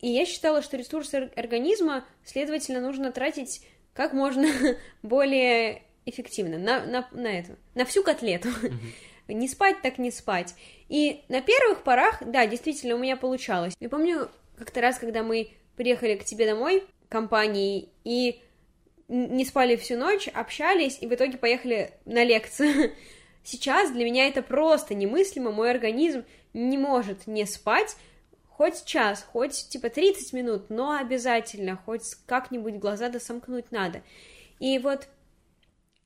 И 0.00 0.08
я 0.08 0.24
считала, 0.24 0.62
что 0.62 0.78
ресурсы 0.78 1.30
организма, 1.36 2.06
следовательно, 2.24 2.80
нужно 2.80 3.12
тратить 3.12 3.60
как 3.92 4.14
можно 4.14 4.48
более 5.02 5.82
эффективно 6.06 6.56
на, 6.56 6.86
на, 6.86 7.06
на 7.12 7.38
это, 7.38 7.56
на 7.74 7.84
всю 7.84 8.02
котлету. 8.02 8.48
Mm-hmm. 8.48 8.80
Не 9.34 9.48
спать 9.48 9.82
так 9.82 9.98
не 9.98 10.10
спать. 10.10 10.54
И 10.88 11.22
на 11.28 11.42
первых 11.42 11.82
порах, 11.82 12.22
да, 12.24 12.46
действительно, 12.46 12.94
у 12.94 12.98
меня 12.98 13.18
получалось. 13.18 13.74
Я 13.78 13.90
помню 13.90 14.30
как-то 14.56 14.80
раз, 14.80 14.98
когда 14.98 15.22
мы 15.22 15.50
приехали 15.76 16.16
к 16.16 16.24
тебе 16.24 16.46
домой 16.46 16.84
компанией 17.08 17.88
и 18.04 18.40
не 19.08 19.44
спали 19.44 19.76
всю 19.76 19.96
ночь, 19.96 20.28
общались 20.28 20.98
и 21.00 21.06
в 21.06 21.14
итоге 21.14 21.38
поехали 21.38 21.92
на 22.04 22.24
лекцию. 22.24 22.92
Сейчас 23.44 23.92
для 23.92 24.04
меня 24.04 24.26
это 24.26 24.42
просто 24.42 24.94
немыслимо, 24.94 25.52
мой 25.52 25.70
организм 25.70 26.24
не 26.52 26.78
может 26.78 27.26
не 27.26 27.46
спать 27.46 27.96
хоть 28.56 28.84
час, 28.86 29.24
хоть 29.32 29.68
типа 29.68 29.90
30 29.90 30.32
минут, 30.32 30.70
но 30.70 30.92
обязательно, 30.92 31.76
хоть 31.76 32.14
как-нибудь 32.24 32.76
глаза 32.76 33.10
досомкнуть 33.10 33.70
надо. 33.70 34.02
И 34.58 34.78
вот 34.78 35.08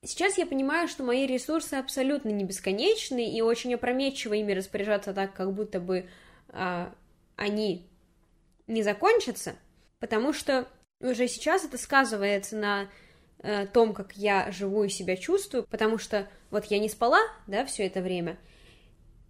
Сейчас 0.02 0.38
я 0.38 0.46
понимаю, 0.46 0.88
что 0.88 1.04
мои 1.04 1.26
ресурсы 1.26 1.74
абсолютно 1.74 2.30
не 2.30 2.42
бесконечны, 2.44 3.30
и 3.30 3.42
очень 3.42 3.74
опрометчиво 3.74 4.32
ими 4.32 4.54
распоряжаться 4.54 5.12
так, 5.12 5.34
как 5.34 5.52
будто 5.52 5.78
бы 5.78 6.08
а, 6.48 6.94
они 7.36 7.86
не 8.70 8.82
закончатся, 8.82 9.56
потому 9.98 10.32
что 10.32 10.68
уже 11.00 11.28
сейчас 11.28 11.64
это 11.64 11.78
сказывается 11.78 12.56
на 12.56 12.88
э, 13.42 13.66
том, 13.66 13.92
как 13.92 14.16
я 14.16 14.50
живу 14.52 14.84
и 14.84 14.88
себя 14.88 15.16
чувствую, 15.16 15.66
потому 15.68 15.98
что 15.98 16.28
вот 16.50 16.66
я 16.66 16.78
не 16.78 16.88
спала, 16.88 17.20
да, 17.46 17.64
все 17.64 17.86
это 17.86 18.00
время, 18.00 18.38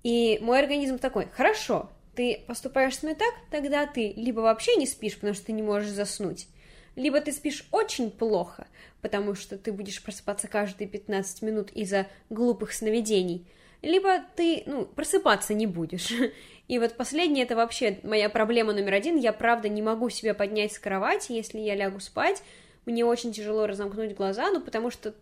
и 0.02 0.38
мой 0.40 0.61
организм 0.61 0.99
такой, 0.99 1.28
хорошо, 1.28 1.90
ты 2.14 2.42
поступаешь 2.47 2.97
с 2.97 3.02
мной 3.02 3.14
так, 3.14 3.35
тогда 3.50 3.87
ты 3.87 4.12
либо 4.16 4.40
вообще 4.40 4.76
не 4.76 4.87
спишь, 4.87 5.14
потому 5.14 5.35
что 5.35 5.47
ты 5.47 5.52
не 5.52 5.62
можешь 5.62 5.90
заснуть, 5.90 6.49
либо 6.97 7.20
ты 7.20 7.32
спишь 7.32 7.66
очень 7.70 8.11
плохо, 8.11 8.66
потому 9.00 9.35
что 9.35 9.59
ты 9.59 9.73
будешь 9.73 10.02
просыпаться 10.02 10.49
каждые 10.49 10.88
15 10.88 11.42
минут 11.42 11.70
из-за 11.70 12.06
глупых 12.30 12.73
сновидений, 12.73 13.47
либо 13.82 14.20
ты, 14.37 14.64
ну, 14.66 14.85
просыпаться 14.85 15.54
не 15.54 15.66
будешь. 15.66 16.12
И 16.70 16.78
вот 16.78 16.96
последнее, 16.96 17.46
это 17.46 17.56
вообще 17.56 17.98
моя 18.04 18.28
проблема 18.30 18.72
номер 18.72 18.94
один. 18.94 19.16
Я, 19.16 19.32
правда, 19.32 19.68
не 19.68 19.82
могу 19.82 20.08
себя 20.08 20.34
поднять 20.34 20.72
с 20.72 20.78
кровати, 20.78 21.32
если 21.32 21.58
я 21.58 21.74
лягу 21.74 21.98
спать. 21.98 22.44
Мне 22.86 23.04
очень 23.04 23.32
тяжело 23.32 23.66
разомкнуть 23.66 24.14
глаза, 24.14 24.52
ну, 24.52 24.60
потому 24.60 24.92
что, 24.92 25.12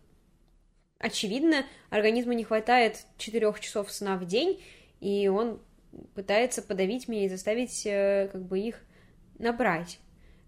очевидно, 0.99 1.65
организму 1.89 2.33
не 2.33 2.43
хватает 2.43 2.97
4 3.17 3.51
часов 3.61 3.91
сна 3.91 4.15
в 4.17 4.25
день, 4.25 4.61
и 4.99 5.27
он 5.27 5.59
пытается 6.13 6.61
подавить 6.61 7.07
меня 7.07 7.25
и 7.25 7.29
заставить, 7.29 7.83
э, 7.87 8.29
как 8.31 8.43
бы, 8.43 8.59
их 8.59 8.75
набрать. 9.39 9.97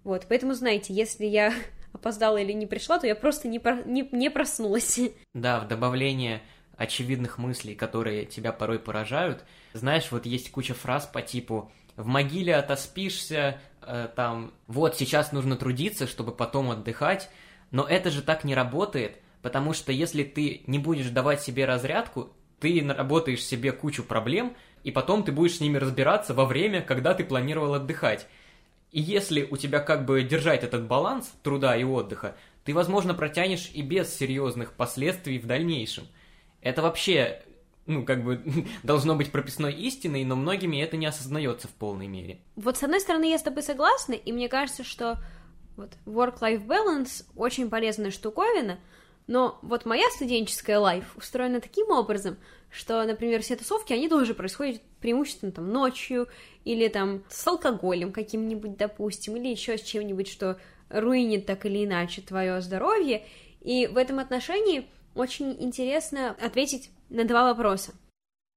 Вот, 0.04 0.28
поэтому, 0.30 0.54
знаете, 0.54 0.94
если 0.94 1.26
я 1.26 1.52
опоздала 1.94 2.38
или 2.38 2.52
не 2.52 2.68
пришла, 2.68 3.00
то 3.00 3.08
я 3.08 3.16
просто 3.16 3.48
не, 3.48 3.58
про... 3.58 3.82
не, 3.86 4.08
не 4.12 4.30
проснулась. 4.30 5.00
Да, 5.34 5.62
в 5.62 5.68
добавление 5.68 6.44
очевидных 6.78 7.38
мыслей, 7.38 7.76
которые 7.76 8.26
тебя 8.26 8.52
порой 8.52 8.80
поражают. 8.80 9.44
Знаешь, 9.74 10.12
вот 10.12 10.26
есть 10.26 10.52
куча 10.52 10.74
фраз 10.74 11.06
по 11.06 11.22
типу 11.22 11.72
«в 11.96 12.06
могиле 12.08 12.56
отоспишься», 12.56 13.60
э, 13.82 14.10
там 14.16 14.54
«вот 14.68 14.98
сейчас 14.98 15.32
нужно 15.32 15.56
трудиться, 15.56 16.08
чтобы 16.08 16.32
потом 16.32 16.72
отдыхать», 16.72 17.30
но 17.72 17.86
это 17.88 18.10
же 18.12 18.22
так 18.22 18.44
не 18.44 18.56
работает, 18.56 19.18
потому 19.42 19.74
что 19.74 19.92
если 19.92 20.24
ты 20.24 20.64
не 20.68 20.80
будешь 20.80 21.10
давать 21.10 21.42
себе 21.42 21.66
разрядку, 21.66 22.32
ты 22.60 22.82
наработаешь 22.82 23.44
себе 23.44 23.72
кучу 23.72 24.04
проблем, 24.04 24.56
и 24.84 24.92
потом 24.92 25.24
ты 25.24 25.32
будешь 25.32 25.58
с 25.58 25.62
ними 25.62 25.78
разбираться 25.78 26.34
во 26.34 26.46
время, 26.46 26.82
когда 26.82 27.14
ты 27.14 27.24
планировал 27.24 27.74
отдыхать. 27.74 28.28
И 28.92 29.02
если 29.02 29.44
у 29.44 29.58
тебя 29.58 29.80
как 29.80 30.06
бы 30.06 30.22
держать 30.24 30.64
этот 30.64 30.86
баланс 30.86 31.32
труда 31.44 31.76
и 31.76 31.84
отдыха, 31.84 32.36
ты, 32.66 32.74
возможно, 32.74 33.14
протянешь 33.14 33.72
и 33.74 33.82
без 33.82 34.14
серьезных 34.14 34.74
последствий 34.74 35.40
в 35.40 35.48
дальнейшем. 35.48 36.08
Это 36.62 36.82
вообще 36.82 37.42
ну, 37.86 38.06
как 38.06 38.24
бы, 38.24 38.42
должно 38.84 39.16
быть 39.16 39.32
прописной 39.32 39.74
истиной, 39.74 40.24
но 40.24 40.36
многими 40.36 40.82
это 40.82 40.98
не 40.98 41.06
осознается 41.06 41.68
в 41.68 41.72
полной 41.72 42.08
мере. 42.08 42.40
Вот 42.56 42.78
с 42.78 42.84
одной 42.84 43.00
стороны, 43.00 43.30
я 43.30 43.38
с 43.38 43.44
тобой 43.44 43.64
согласна, 43.64 44.14
и 44.14 44.32
мне 44.32 44.50
кажется, 44.50 44.84
что 44.84 45.20
вот 45.78 45.92
work-life 46.06 46.66
balance 46.66 47.26
очень 47.36 47.70
полезная 47.70 48.12
штуковина, 48.12 48.80
но 49.28 49.60
вот 49.62 49.86
моя 49.86 50.10
студенческая 50.16 50.80
лайф 50.80 51.16
устроена 51.16 51.62
таким 51.62 51.90
образом, 51.92 52.38
что, 52.70 53.04
например, 53.04 53.42
все 53.42 53.56
тусовки, 53.56 53.94
они 53.94 54.10
тоже 54.10 54.34
происходят 54.34 54.82
преимущественно 55.00 55.52
там 55.52 55.72
ночью, 55.72 56.28
или 56.64 56.88
там 56.88 57.24
с 57.30 57.46
алкоголем 57.48 58.12
каким-нибудь, 58.12 58.78
допустим, 58.78 59.36
или 59.36 59.48
еще 59.48 59.78
с 59.78 59.82
чем-нибудь, 59.82 60.28
что 60.28 60.60
руинит 60.90 61.46
так 61.46 61.66
или 61.66 61.86
иначе 61.86 62.22
твое 62.22 62.62
здоровье. 62.62 63.26
И 63.62 63.88
в 63.88 63.98
этом 63.98 64.20
отношении 64.20 64.88
очень 65.16 65.56
интересно 65.62 66.36
ответить 66.42 66.92
на 67.10 67.26
два 67.26 67.44
вопроса. 67.44 67.94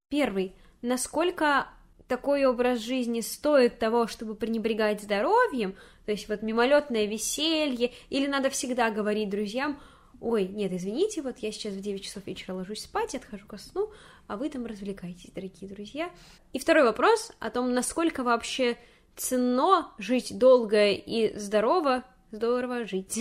Первый. 0.08 0.54
Насколько 0.82 1.68
такой 2.08 2.44
образ 2.44 2.80
жизни 2.80 3.20
стоит 3.20 3.78
того, 3.78 4.06
чтобы 4.06 4.34
пренебрегать 4.34 5.02
здоровьем, 5.02 5.75
то 6.04 6.12
есть 6.12 6.28
вот 6.28 6.42
мимолетное 6.42 7.06
веселье, 7.06 7.92
или 8.11 8.26
надо 8.26 8.50
всегда 8.50 8.90
говорить 8.90 9.30
друзьям, 9.30 9.80
ой, 10.20 10.46
нет, 10.46 10.73
извините, 10.73 11.23
вот 11.23 11.38
я 11.38 11.50
сейчас 11.52 11.75
в 11.75 11.80
9 11.80 12.02
часов 12.02 12.26
вечера 12.26 12.54
ложусь 12.54 12.82
спать, 12.82 13.14
отхожу 13.14 13.46
ко 13.46 13.58
сну, 13.58 13.90
а 14.26 14.37
вы 14.37 14.49
там 14.50 14.66
развлекаетесь, 14.66 15.30
дорогие 15.34 15.68
друзья. 15.68 16.11
И 16.52 16.58
второй 16.58 16.84
вопрос 16.84 17.32
о 17.40 17.50
том, 17.50 17.73
насколько 17.73 18.23
вообще 18.23 18.76
ценно 19.16 19.92
жить 19.99 20.38
долго 20.38 20.90
и 20.90 21.37
здорово, 21.38 22.04
здорово 22.34 22.86
жить. 22.86 23.18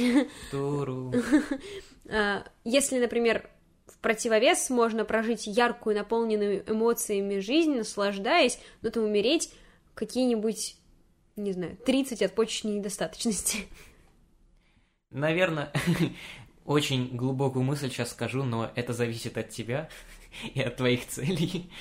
Здорово. 0.49 1.13
А, 2.09 2.45
если, 2.65 2.99
например, 2.99 3.49
в 3.85 3.97
противовес 3.99 4.69
можно 4.69 5.05
прожить 5.05 5.47
яркую, 5.47 5.95
наполненную 5.95 6.69
эмоциями 6.69 7.39
жизнь, 7.39 7.75
наслаждаясь, 7.75 8.59
но 8.81 8.89
там 8.89 9.05
умереть 9.05 9.53
какие-нибудь, 9.93 10.75
не 11.37 11.53
знаю, 11.53 11.77
30 11.77 12.21
от 12.21 12.35
почечной 12.35 12.73
недостаточности. 12.73 13.67
Наверное, 15.11 15.71
очень 16.65 17.15
глубокую 17.15 17.63
мысль 17.63 17.89
сейчас 17.89 18.11
скажу, 18.11 18.43
но 18.43 18.69
это 18.75 18.91
зависит 18.91 19.37
от 19.37 19.49
тебя 19.49 19.87
и 20.53 20.61
от 20.61 20.75
твоих 20.75 21.07
целей. 21.07 21.71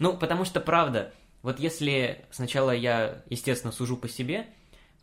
Ну, 0.00 0.18
потому 0.18 0.44
что, 0.44 0.60
правда, 0.60 1.14
вот 1.42 1.58
если 1.58 2.26
сначала 2.30 2.72
я, 2.72 3.22
естественно, 3.30 3.72
сужу 3.72 3.96
по 3.96 4.08
себе, 4.08 4.46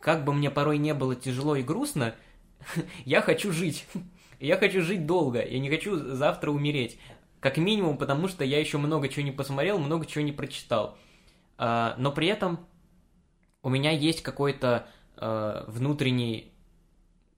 как 0.00 0.24
бы 0.24 0.32
мне 0.32 0.50
порой 0.50 0.78
не 0.78 0.94
было 0.94 1.14
тяжело 1.14 1.54
и 1.54 1.62
грустно, 1.62 2.14
я 3.04 3.20
хочу 3.20 3.52
жить. 3.52 3.86
Я 4.40 4.56
хочу 4.56 4.80
жить 4.80 5.04
долго, 5.04 5.44
я 5.44 5.58
не 5.58 5.68
хочу 5.68 5.98
завтра 6.14 6.50
умереть. 6.50 6.98
Как 7.40 7.58
минимум, 7.58 7.98
потому 7.98 8.26
что 8.26 8.42
я 8.42 8.58
еще 8.58 8.78
много 8.78 9.10
чего 9.10 9.22
не 9.22 9.32
посмотрел, 9.32 9.78
много 9.78 10.06
чего 10.06 10.24
не 10.24 10.32
прочитал. 10.32 10.96
А, 11.58 11.94
но 11.98 12.10
при 12.10 12.28
этом 12.28 12.66
у 13.62 13.68
меня 13.68 13.90
есть 13.90 14.22
какой-то 14.22 14.86
а, 15.14 15.66
внутренний, 15.68 16.54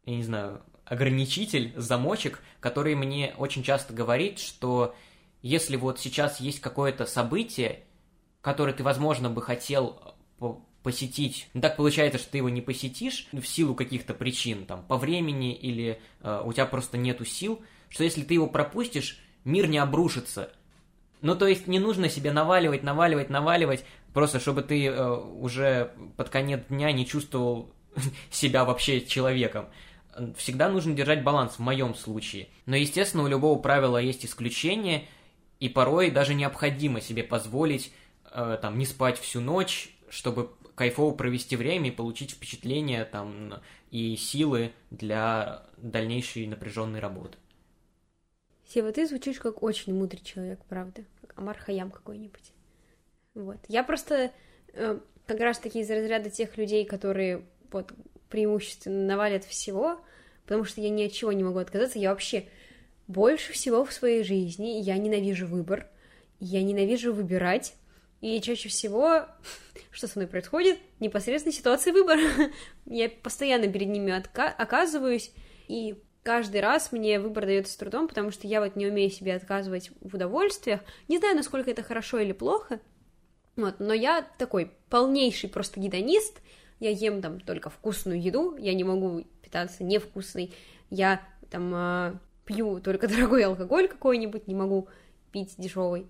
я 0.05 0.15
не 0.15 0.23
знаю, 0.23 0.63
ограничитель, 0.85 1.73
замочек, 1.77 2.41
который 2.61 2.95
мне 2.95 3.35
очень 3.37 3.65
часто 3.65 3.93
говорит, 3.93 4.39
что 4.39 4.95
если 5.41 5.75
вот 5.75 5.99
сейчас 5.99 6.39
есть 6.39 6.61
какое-то 6.61 7.05
событие, 7.05 7.83
которое 8.43 8.75
ты, 8.75 8.85
возможно, 8.85 9.29
бы 9.29 9.43
хотел 9.43 10.15
посетить. 10.83 11.49
Но 11.55 11.61
так 11.61 11.77
получается, 11.77 12.19
что 12.19 12.31
ты 12.31 12.39
его 12.39 12.49
не 12.49 12.61
посетишь 12.61 13.29
в 13.33 13.45
силу 13.45 13.75
каких-то 13.75 14.15
причин, 14.15 14.67
там, 14.67 14.85
по 14.85 14.97
времени 14.97 15.55
или 15.55 16.01
э, 16.23 16.43
у 16.45 16.53
тебя 16.53 16.67
просто 16.67 16.99
нету 16.99 17.25
сил, 17.25 17.61
что 17.89 18.05
если 18.05 18.23
ты 18.23 18.35
его 18.35 18.47
пропустишь, 18.47 19.19
мир 19.45 19.69
не 19.69 19.79
обрушится. 19.79 20.51
Ну, 21.21 21.37
то 21.37 21.47
есть 21.47 21.69
не 21.69 21.79
нужно 21.79 22.09
себе 22.09 22.33
наваливать, 22.33 22.83
наваливать, 22.83 23.31
наваливать, 23.31 23.85
просто 24.13 24.41
чтобы 24.41 24.63
ты 24.63 24.87
э, 24.87 25.15
уже 25.15 25.93
под 26.17 26.29
конец 26.29 26.65
дня 26.69 26.91
не 26.93 27.07
чувствовал 27.07 27.71
себя 28.31 28.65
вообще 28.65 29.01
человеком. 29.01 29.67
Всегда 30.37 30.69
нужно 30.69 30.95
держать 30.95 31.23
баланс 31.23 31.55
в 31.55 31.61
моем 31.61 31.95
случае. 31.95 32.49
Но, 32.67 32.77
естественно, 32.77 33.23
у 33.23 33.29
любого 33.29 33.59
правила 33.59 33.97
есть 33.97 34.27
исключение, 34.27 35.07
и 35.59 35.69
порой 35.69 36.11
даже 36.11 36.35
необходимо 36.35 37.01
себе 37.01 37.23
позволить 37.23 37.93
э, 38.33 38.59
там 38.61 38.79
не 38.79 38.85
спать 38.85 39.19
всю 39.19 39.41
ночь, 39.41 39.95
чтобы 40.11 40.51
кайфово 40.75 41.15
провести 41.15 41.57
время 41.57 41.89
и 41.89 41.93
получить 41.93 42.33
впечатление 42.33 43.05
там 43.05 43.61
и 43.91 44.17
силы 44.17 44.73
для 44.91 45.65
дальнейшей 45.77 46.47
напряженной 46.47 47.01
работы. 47.01 47.39
Сева, 48.67 48.91
ты 48.93 49.07
звучишь 49.07 49.39
как 49.39 49.63
очень 49.63 49.95
мудрый 49.95 50.23
человек, 50.23 50.61
правда? 50.69 51.05
Как 51.21 51.39
Амар 51.39 51.59
Хаям 51.59 51.91
какой-нибудь. 51.91 52.53
Вот. 53.35 53.59
Я 53.69 53.83
просто 53.83 54.33
э, 54.73 54.99
как 55.27 55.41
раз 55.41 55.59
таки 55.59 55.81
из 55.81 55.91
разряда 55.91 56.31
тех 56.31 56.57
людей, 56.57 56.85
которые 56.85 57.45
вот 57.71 57.93
преимущественно 58.31 59.05
навалят 59.07 59.45
всего, 59.45 60.01
потому 60.45 60.65
что 60.65 60.81
я 60.81 60.89
ни 60.89 61.05
от 61.05 61.13
чего 61.13 61.33
не 61.33 61.45
могу 61.45 61.59
отказаться. 61.59 61.99
Я 61.99 62.11
вообще 62.11 62.47
больше 63.09 63.53
всего 63.53 63.85
в 63.85 63.93
своей 63.93 64.25
жизни 64.25 64.81
я 64.81 64.97
ненавижу 64.97 65.47
выбор, 65.47 65.89
я 66.41 66.63
ненавижу 66.63 67.13
выбирать, 67.13 67.75
и 68.23 68.41
чаще 68.41 68.71
всего, 68.71 69.27
что 69.91 70.07
со 70.07 70.19
мной 70.19 70.29
происходит, 70.29 70.79
непосредственно 71.01 71.53
ситуации 71.53 71.91
выбора. 71.91 72.23
Я 72.87 73.11
постоянно 73.11 73.69
перед 73.71 73.89
ними 73.89 74.13
отка- 74.13 74.55
оказываюсь, 74.57 75.33
и 75.69 75.97
каждый 76.23 76.63
раз 76.63 76.93
мне 76.93 77.21
выбор 77.21 77.45
дается 77.45 77.75
с 77.75 77.77
трудом, 77.77 78.09
потому 78.09 78.31
что 78.31 78.47
я 78.47 78.61
вот 78.61 78.77
не 78.77 78.87
умею 78.87 79.11
себе 79.11 79.35
отказывать 79.35 79.91
в 80.01 80.15
удовольствиях. 80.15 80.81
Не 81.09 81.19
знаю, 81.19 81.35
насколько 81.37 81.71
это 81.71 81.83
хорошо 81.83 82.21
или 82.21 82.33
плохо, 82.33 82.81
вот, 83.57 83.81
но 83.81 83.93
я 83.93 84.27
такой 84.39 84.71
полнейший 84.89 85.51
просто 85.51 85.81
гедонист, 85.81 86.41
я 86.79 86.91
ем 86.91 87.21
там 87.23 87.41
только 87.41 87.71
вкусную 87.71 88.23
еду, 88.23 88.57
я 88.57 88.73
не 88.75 88.85
могу 88.85 89.25
питаться 89.43 89.83
невкусной, 89.83 90.55
я 90.91 91.21
там 91.51 91.73
э, 91.75 92.15
пью 92.45 92.81
только 92.81 93.09
дорогой 93.09 93.45
алкоголь 93.45 93.89
какой-нибудь, 93.89 94.47
не 94.47 94.55
могу 94.55 94.89
пить 95.33 95.55
дешевый. 95.59 96.07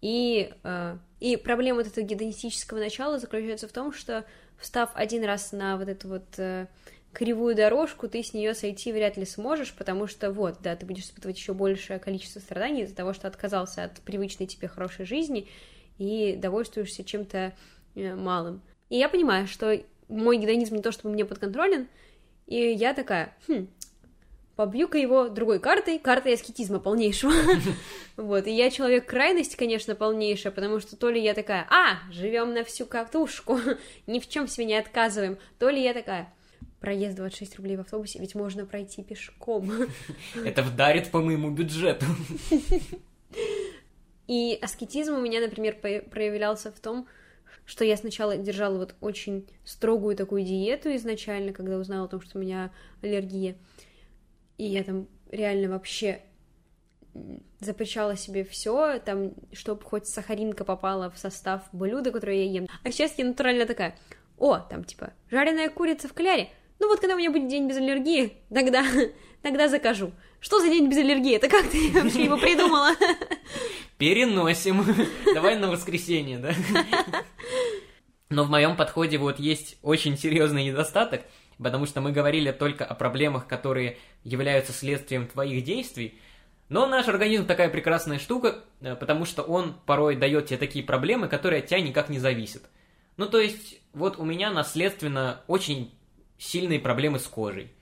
И 0.00 0.52
э, 0.62 0.96
и 1.20 1.36
проблема 1.36 1.78
вот 1.78 1.86
этого 1.86 2.04
гедонистического 2.04 2.78
начала 2.78 3.18
заключается 3.18 3.68
в 3.68 3.72
том, 3.72 3.92
что 3.92 4.24
встав 4.58 4.90
один 4.94 5.24
раз 5.24 5.52
на 5.52 5.76
вот 5.78 5.88
эту 5.88 6.08
вот 6.08 6.38
э, 6.38 6.66
кривую 7.12 7.54
дорожку, 7.54 8.08
ты 8.08 8.22
с 8.22 8.34
нее 8.34 8.54
сойти 8.54 8.92
вряд 8.92 9.16
ли 9.16 9.24
сможешь, 9.24 9.72
потому 9.72 10.06
что 10.06 10.30
вот, 10.30 10.58
да, 10.60 10.76
ты 10.76 10.84
будешь 10.84 11.04
испытывать 11.04 11.38
еще 11.38 11.54
большее 11.54 11.98
количество 11.98 12.40
страданий 12.40 12.82
из-за 12.82 12.94
того, 12.94 13.14
что 13.14 13.28
отказался 13.28 13.84
от 13.84 14.00
привычной 14.00 14.46
тебе 14.46 14.68
хорошей 14.68 15.06
жизни 15.06 15.48
и 15.96 16.36
довольствуешься 16.36 17.02
чем-то 17.02 17.54
э, 17.94 18.14
малым. 18.14 18.60
И 18.90 18.98
я 18.98 19.08
понимаю, 19.08 19.46
что 19.46 19.80
мой 20.08 20.36
гедонизм 20.36 20.76
не 20.76 20.82
то 20.82 20.92
чтобы 20.92 21.14
мне 21.14 21.24
подконтролен, 21.24 21.88
и 22.46 22.56
я 22.56 22.92
такая, 22.92 23.34
хм, 23.48 23.68
побью-ка 24.56 24.98
его 24.98 25.28
другой 25.28 25.60
картой, 25.60 25.98
картой 25.98 26.34
аскетизма 26.34 26.80
полнейшего. 26.80 27.32
Вот, 28.16 28.46
и 28.46 28.50
я 28.50 28.70
человек 28.70 29.06
крайности, 29.06 29.56
конечно, 29.56 29.94
полнейшая, 29.94 30.50
потому 30.50 30.80
что 30.80 30.96
то 30.96 31.10
ли 31.10 31.22
я 31.22 31.34
такая, 31.34 31.66
а, 31.70 31.98
живем 32.10 32.54
на 32.54 32.64
всю 32.64 32.86
катушку, 32.86 33.60
ни 34.06 34.20
в 34.20 34.28
чем 34.28 34.48
себе 34.48 34.64
не 34.64 34.74
отказываем, 34.74 35.36
то 35.58 35.68
ли 35.68 35.82
я 35.82 35.92
такая, 35.92 36.32
проезд 36.80 37.16
26 37.16 37.56
рублей 37.56 37.76
в 37.76 37.80
автобусе, 37.80 38.18
ведь 38.18 38.34
можно 38.34 38.64
пройти 38.64 39.02
пешком. 39.02 39.70
Это 40.42 40.62
вдарит 40.62 41.10
по 41.10 41.20
моему 41.20 41.50
бюджету. 41.50 42.06
И 44.26 44.58
аскетизм 44.60 45.14
у 45.14 45.20
меня, 45.20 45.40
например, 45.40 45.76
проявлялся 45.76 46.72
в 46.72 46.80
том, 46.80 47.06
что 47.66 47.84
я 47.84 47.96
сначала 47.96 48.36
держала 48.36 48.78
вот 48.78 48.94
очень 49.00 49.46
строгую 49.64 50.16
такую 50.16 50.42
диету 50.42 50.94
изначально, 50.96 51.52
когда 51.52 51.76
узнала 51.76 52.06
о 52.06 52.08
том, 52.08 52.20
что 52.20 52.38
у 52.38 52.40
меня 52.40 52.72
аллергия, 53.02 53.56
и 54.58 54.64
я 54.64 54.84
там 54.84 55.08
реально 55.30 55.68
вообще 55.68 56.20
запрещала 57.60 58.16
себе 58.16 58.44
все, 58.44 58.98
там, 58.98 59.32
чтобы 59.52 59.82
хоть 59.82 60.06
сахаринка 60.06 60.64
попала 60.64 61.10
в 61.10 61.18
состав 61.18 61.62
блюда, 61.72 62.12
которое 62.12 62.44
я 62.44 62.50
ем. 62.50 62.68
А 62.82 62.90
сейчас 62.90 63.14
я 63.16 63.24
натурально 63.24 63.66
такая, 63.66 63.96
о, 64.38 64.58
там, 64.58 64.84
типа, 64.84 65.12
жареная 65.30 65.70
курица 65.70 66.08
в 66.08 66.12
кляре, 66.12 66.50
ну 66.78 66.88
вот 66.88 67.00
когда 67.00 67.14
у 67.14 67.18
меня 67.18 67.30
будет 67.30 67.48
день 67.48 67.68
без 67.68 67.78
аллергии, 67.78 68.34
тогда, 68.52 68.84
тогда 69.42 69.68
закажу. 69.68 70.12
Что 70.40 70.60
за 70.60 70.68
день 70.68 70.88
без 70.88 70.98
аллергии? 70.98 71.36
Это 71.36 71.48
как 71.48 71.66
ты 71.68 71.90
вообще 71.90 72.24
его 72.24 72.36
придумала? 72.36 72.90
Переносим. 73.98 74.84
Давай 75.34 75.58
на 75.58 75.70
воскресенье, 75.70 76.38
да? 76.38 76.52
Но 78.28 78.44
в 78.44 78.50
моем 78.50 78.76
подходе 78.76 79.16
вот 79.16 79.38
есть 79.38 79.78
очень 79.82 80.18
серьезный 80.18 80.64
недостаток– 80.64 81.22
потому 81.62 81.86
что 81.86 82.00
мы 82.00 82.12
говорили 82.12 82.52
только 82.52 82.84
о 82.84 82.94
проблемах, 82.94 83.46
которые 83.46 83.98
являются 84.24 84.72
следствием 84.72 85.26
твоих 85.26 85.64
действий, 85.64 86.18
но 86.68 86.86
наш 86.86 87.06
организм 87.08 87.46
такая 87.46 87.68
прекрасная 87.68 88.18
штука, 88.18 88.64
э, 88.80 88.96
потому 88.96 89.24
что 89.24 89.42
он 89.42 89.74
порой 89.86 90.16
дает 90.16 90.46
тебе 90.46 90.58
такие 90.58 90.84
проблемы, 90.84 91.28
которые 91.28 91.60
от 91.60 91.66
тебя 91.66 91.80
никак 91.80 92.08
не 92.08 92.18
зависят. 92.18 92.62
Ну, 93.16 93.26
то 93.28 93.40
есть, 93.40 93.80
вот 93.92 94.18
у 94.18 94.24
меня 94.24 94.50
наследственно 94.50 95.42
очень 95.46 95.94
сильные 96.38 96.80
проблемы 96.80 97.18
с 97.18 97.26
кожей. 97.26 97.72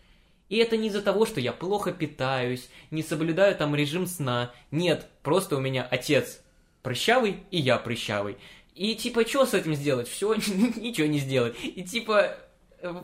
И 0.48 0.58
это 0.58 0.76
не 0.76 0.88
из-за 0.88 1.02
того, 1.02 1.26
что 1.26 1.40
я 1.40 1.52
плохо 1.52 1.92
питаюсь, 1.92 2.68
не 2.90 3.02
соблюдаю 3.02 3.56
там 3.56 3.74
режим 3.74 4.06
сна. 4.06 4.52
Нет, 4.70 5.08
просто 5.22 5.56
у 5.56 5.60
меня 5.60 5.86
отец 5.90 6.40
прыщавый, 6.82 7.38
и 7.50 7.58
я 7.58 7.78
прыщавый. 7.78 8.36
И 8.74 8.94
типа, 8.94 9.26
что 9.26 9.46
с 9.46 9.54
этим 9.54 9.74
сделать? 9.74 10.08
Все, 10.08 10.34
ничего 10.76 11.06
не 11.06 11.18
сделать. 11.18 11.56
И 11.62 11.82
типа, 11.82 12.36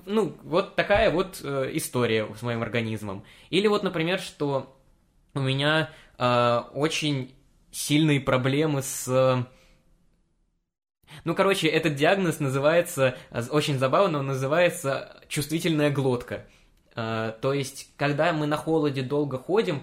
ну, 0.06 0.36
вот 0.42 0.76
такая 0.76 1.10
вот 1.10 1.40
э, 1.42 1.70
история 1.74 2.28
с 2.34 2.42
моим 2.42 2.62
организмом. 2.62 3.24
Или 3.50 3.66
вот, 3.66 3.82
например, 3.82 4.20
что 4.20 4.76
у 5.34 5.40
меня 5.40 5.90
э, 6.18 6.62
очень 6.74 7.34
сильные 7.70 8.20
проблемы 8.20 8.82
с... 8.82 9.46
Ну, 11.24 11.34
короче, 11.34 11.66
этот 11.66 11.96
диагноз 11.96 12.38
называется, 12.40 13.16
очень 13.50 13.78
забавно, 13.78 14.20
он 14.20 14.26
называется 14.26 15.20
чувствительная 15.28 15.90
глотка. 15.90 16.46
Э, 16.94 17.32
то 17.40 17.52
есть, 17.52 17.92
когда 17.96 18.32
мы 18.32 18.46
на 18.46 18.56
холоде 18.56 19.02
долго 19.02 19.38
ходим, 19.38 19.76
э, 19.76 19.82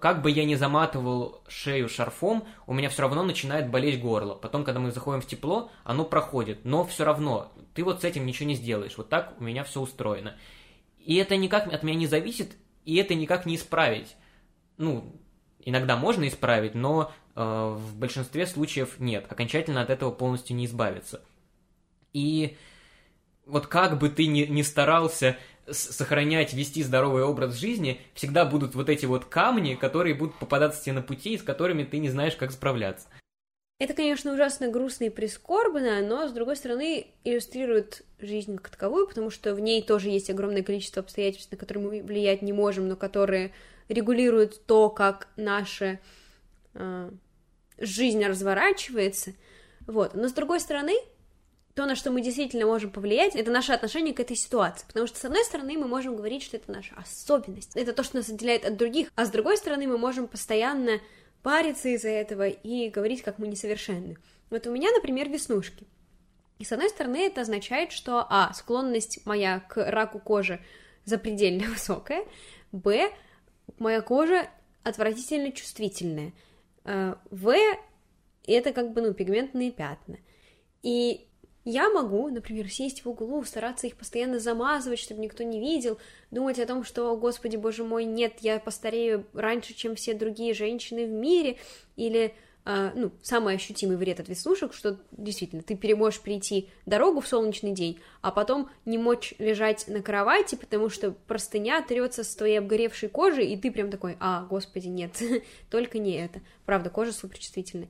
как 0.00 0.22
бы 0.22 0.30
я 0.30 0.44
ни 0.44 0.54
заматывал 0.54 1.42
шею 1.48 1.88
шарфом, 1.88 2.46
у 2.66 2.72
меня 2.72 2.88
все 2.88 3.02
равно 3.02 3.22
начинает 3.22 3.70
болеть 3.70 4.00
горло. 4.00 4.34
Потом, 4.34 4.64
когда 4.64 4.80
мы 4.80 4.92
заходим 4.92 5.20
в 5.20 5.26
тепло, 5.26 5.70
оно 5.84 6.04
проходит. 6.04 6.64
Но 6.64 6.84
все 6.84 7.04
равно, 7.04 7.52
ты 7.74 7.84
вот 7.84 8.00
с 8.00 8.04
этим 8.04 8.24
ничего 8.24 8.48
не 8.48 8.54
сделаешь. 8.54 8.96
Вот 8.96 9.08
так 9.08 9.34
у 9.38 9.44
меня 9.44 9.64
все 9.64 9.80
устроено. 9.80 10.36
И 10.98 11.16
это 11.16 11.36
никак 11.36 11.72
от 11.72 11.82
меня 11.82 11.98
не 11.98 12.06
зависит, 12.06 12.56
и 12.84 12.96
это 12.96 13.14
никак 13.14 13.46
не 13.46 13.56
исправить. 13.56 14.16
Ну, 14.78 15.14
иногда 15.60 15.96
можно 15.96 16.26
исправить, 16.28 16.74
но 16.74 17.12
э, 17.34 17.42
в 17.42 17.96
большинстве 17.96 18.46
случаев 18.46 18.98
нет. 18.98 19.26
Окончательно 19.30 19.82
от 19.82 19.90
этого 19.90 20.10
полностью 20.10 20.56
не 20.56 20.66
избавиться. 20.66 21.22
И 22.12 22.56
вот 23.46 23.66
как 23.66 23.98
бы 23.98 24.08
ты 24.08 24.26
ни, 24.26 24.42
ни 24.42 24.62
старался 24.62 25.36
сохранять, 25.72 26.54
вести 26.54 26.82
здоровый 26.82 27.22
образ 27.22 27.56
жизни, 27.56 28.00
всегда 28.14 28.44
будут 28.44 28.74
вот 28.74 28.88
эти 28.88 29.06
вот 29.06 29.24
камни, 29.24 29.74
которые 29.74 30.14
будут 30.14 30.36
попадаться 30.38 30.82
тебе 30.82 30.94
на 30.94 31.02
пути, 31.02 31.34
и 31.34 31.38
с 31.38 31.42
которыми 31.42 31.84
ты 31.84 31.98
не 31.98 32.08
знаешь, 32.08 32.36
как 32.36 32.52
справляться. 32.52 33.08
Это, 33.78 33.94
конечно, 33.94 34.32
ужасно 34.32 34.68
грустно 34.68 35.04
и 35.04 35.10
прискорбно, 35.10 36.02
но, 36.02 36.26
с 36.26 36.32
другой 36.32 36.56
стороны, 36.56 37.06
иллюстрирует 37.22 38.04
жизнь 38.18 38.56
как 38.56 38.70
таковую, 38.70 39.06
потому 39.06 39.30
что 39.30 39.54
в 39.54 39.60
ней 39.60 39.82
тоже 39.82 40.08
есть 40.08 40.30
огромное 40.30 40.64
количество 40.64 41.00
обстоятельств, 41.00 41.52
на 41.52 41.56
которые 41.56 41.86
мы 41.86 42.02
влиять 42.02 42.42
не 42.42 42.52
можем, 42.52 42.88
но 42.88 42.96
которые 42.96 43.52
регулируют 43.88 44.66
то, 44.66 44.90
как 44.90 45.28
наша 45.36 46.00
э, 46.74 47.10
жизнь 47.78 48.24
разворачивается. 48.24 49.34
Вот. 49.86 50.14
Но, 50.14 50.28
с 50.28 50.32
другой 50.32 50.58
стороны, 50.58 50.96
то, 51.78 51.86
на 51.86 51.94
что 51.94 52.10
мы 52.10 52.22
действительно 52.22 52.66
можем 52.66 52.90
повлиять, 52.90 53.36
это 53.36 53.52
наше 53.52 53.72
отношение 53.72 54.12
к 54.12 54.18
этой 54.18 54.34
ситуации. 54.34 54.84
Потому 54.88 55.06
что, 55.06 55.16
с 55.16 55.24
одной 55.24 55.44
стороны, 55.44 55.78
мы 55.78 55.86
можем 55.86 56.16
говорить, 56.16 56.42
что 56.42 56.56
это 56.56 56.72
наша 56.72 56.92
особенность, 56.96 57.76
это 57.76 57.92
то, 57.92 58.02
что 58.02 58.16
нас 58.16 58.28
отделяет 58.28 58.64
от 58.64 58.76
других, 58.76 59.12
а 59.14 59.24
с 59.24 59.30
другой 59.30 59.56
стороны, 59.56 59.86
мы 59.86 59.96
можем 59.96 60.26
постоянно 60.26 60.98
париться 61.44 61.88
из-за 61.90 62.08
этого 62.08 62.48
и 62.48 62.90
говорить, 62.90 63.22
как 63.22 63.38
мы 63.38 63.46
несовершенны. 63.46 64.16
Вот 64.50 64.66
у 64.66 64.72
меня, 64.72 64.90
например, 64.90 65.28
веснушки. 65.28 65.86
И 66.58 66.64
с 66.64 66.72
одной 66.72 66.88
стороны, 66.88 67.24
это 67.24 67.42
означает, 67.42 67.92
что, 67.92 68.26
а, 68.28 68.52
склонность 68.54 69.24
моя 69.24 69.60
к 69.60 69.88
раку 69.88 70.18
кожи 70.18 70.60
запредельно 71.04 71.68
высокая, 71.68 72.24
б, 72.72 73.08
моя 73.78 74.00
кожа 74.00 74.48
отвратительно 74.82 75.52
чувствительная, 75.52 76.32
э, 76.86 77.14
в, 77.30 77.54
это 78.48 78.72
как 78.72 78.92
бы, 78.92 79.00
ну, 79.00 79.14
пигментные 79.14 79.70
пятна. 79.70 80.16
И 80.82 81.27
я 81.70 81.90
могу, 81.90 82.28
например, 82.30 82.70
сесть 82.70 83.04
в 83.04 83.10
углу, 83.10 83.44
стараться 83.44 83.86
их 83.86 83.96
постоянно 83.96 84.38
замазывать, 84.38 84.98
чтобы 84.98 85.20
никто 85.20 85.44
не 85.44 85.60
видел, 85.60 85.98
думать 86.30 86.58
о 86.58 86.66
том, 86.66 86.82
что, 86.82 87.14
господи, 87.16 87.56
боже 87.56 87.84
мой, 87.84 88.04
нет, 88.04 88.38
я 88.40 88.58
постарею 88.58 89.26
раньше, 89.34 89.74
чем 89.74 89.94
все 89.94 90.14
другие 90.14 90.54
женщины 90.54 91.04
в 91.04 91.10
мире, 91.10 91.58
или, 91.96 92.34
э, 92.64 92.90
ну, 92.94 93.10
самый 93.20 93.56
ощутимый 93.56 93.98
вред 93.98 94.18
от 94.18 94.30
веснушек, 94.30 94.72
что 94.72 94.98
действительно 95.12 95.62
ты 95.62 95.76
переможешь 95.76 96.22
прийти 96.22 96.70
дорогу 96.86 97.20
в 97.20 97.28
солнечный 97.28 97.72
день, 97.72 98.00
а 98.22 98.30
потом 98.30 98.70
не 98.86 98.96
мочь 98.96 99.34
лежать 99.38 99.88
на 99.88 100.00
кровати, 100.00 100.54
потому 100.54 100.88
что 100.88 101.10
простыня 101.26 101.82
трется 101.82 102.24
с 102.24 102.34
твоей 102.34 102.60
обгоревшей 102.60 103.10
кожи, 103.10 103.44
и 103.44 103.58
ты 103.58 103.70
прям 103.70 103.90
такой, 103.90 104.16
а, 104.20 104.46
господи, 104.48 104.88
нет, 104.88 105.22
только 105.70 105.98
не 105.98 106.12
это. 106.12 106.40
Правда, 106.64 106.88
кожа 106.88 107.12
суперчувствительная. 107.12 107.88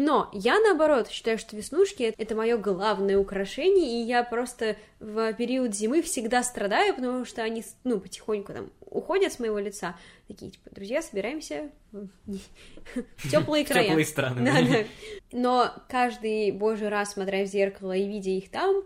Но 0.00 0.30
я, 0.32 0.60
наоборот, 0.60 1.08
считаю, 1.08 1.38
что 1.38 1.56
веснушки— 1.56 2.14
это 2.18 2.36
мое 2.36 2.56
главное 2.56 3.18
украшение, 3.18 4.00
и 4.00 4.06
я 4.06 4.22
просто 4.22 4.76
в 5.00 5.32
период 5.32 5.74
зимы 5.74 6.02
всегда 6.02 6.44
страдаю, 6.44 6.94
потому 6.94 7.24
что 7.24 7.42
они, 7.42 7.64
ну, 7.82 7.98
потихоньку 7.98 8.52
там 8.52 8.70
уходят 8.80 9.32
с 9.32 9.40
моего 9.40 9.58
лица. 9.58 9.96
Такие, 10.28 10.52
типа, 10.52 10.70
друзья, 10.70 11.02
собираемся 11.02 11.72
в 11.90 12.08
теплые 13.28 13.64
края. 13.66 13.88
Теплые 13.88 14.06
страны. 14.06 14.44
Да, 14.44 14.62
да. 14.62 14.84
Но 15.36 15.74
каждый 15.88 16.52
божий 16.52 16.90
раз, 16.90 17.14
смотря 17.14 17.42
в 17.42 17.48
зеркало 17.48 17.90
и 17.90 18.06
видя 18.06 18.30
их 18.30 18.52
там, 18.52 18.84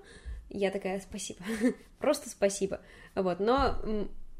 я 0.48 0.70
такая, 0.70 0.98
спасибо, 1.00 1.40
просто 1.98 2.30
спасибо. 2.30 2.80
Вот, 3.14 3.38
но 3.38 3.76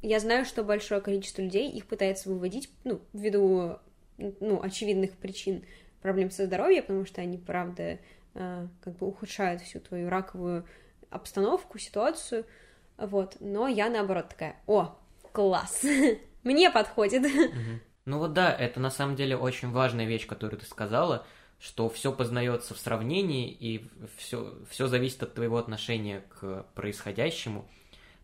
я 0.00 0.20
знаю, 0.20 0.46
что 0.46 0.64
большое 0.64 1.02
количество 1.02 1.42
людей 1.42 1.70
их 1.70 1.84
пытается 1.84 2.30
выводить, 2.30 2.70
ну, 2.84 3.02
ввиду, 3.12 3.76
ну, 4.16 4.62
очевидных 4.62 5.12
причин, 5.12 5.64
проблем 6.02 6.30
со 6.30 6.46
здоровьем, 6.46 6.82
потому 6.82 7.06
что 7.06 7.20
они, 7.20 7.38
правда, 7.38 7.98
э, 8.34 8.66
как 8.82 8.96
бы 8.96 9.06
ухудшают 9.06 9.62
всю 9.62 9.80
твою 9.80 10.10
раковую 10.10 10.66
обстановку, 11.10 11.78
ситуацию, 11.78 12.44
вот, 12.98 13.36
но 13.40 13.68
я, 13.68 13.88
наоборот, 13.88 14.28
такая, 14.28 14.56
о, 14.66 14.98
класс, 15.32 15.82
мне 16.42 16.70
подходит. 16.70 17.30
Ну 18.04 18.18
вот 18.18 18.32
да, 18.32 18.52
это 18.52 18.80
на 18.80 18.90
самом 18.90 19.14
деле 19.14 19.36
очень 19.36 19.70
важная 19.70 20.06
вещь, 20.06 20.26
которую 20.26 20.58
ты 20.58 20.66
сказала, 20.66 21.24
что 21.60 21.88
все 21.88 22.12
познается 22.12 22.74
в 22.74 22.78
сравнении, 22.78 23.48
и 23.52 23.88
все, 24.16 24.58
все 24.68 24.88
зависит 24.88 25.22
от 25.22 25.34
твоего 25.34 25.58
отношения 25.58 26.24
к 26.28 26.66
происходящему, 26.74 27.68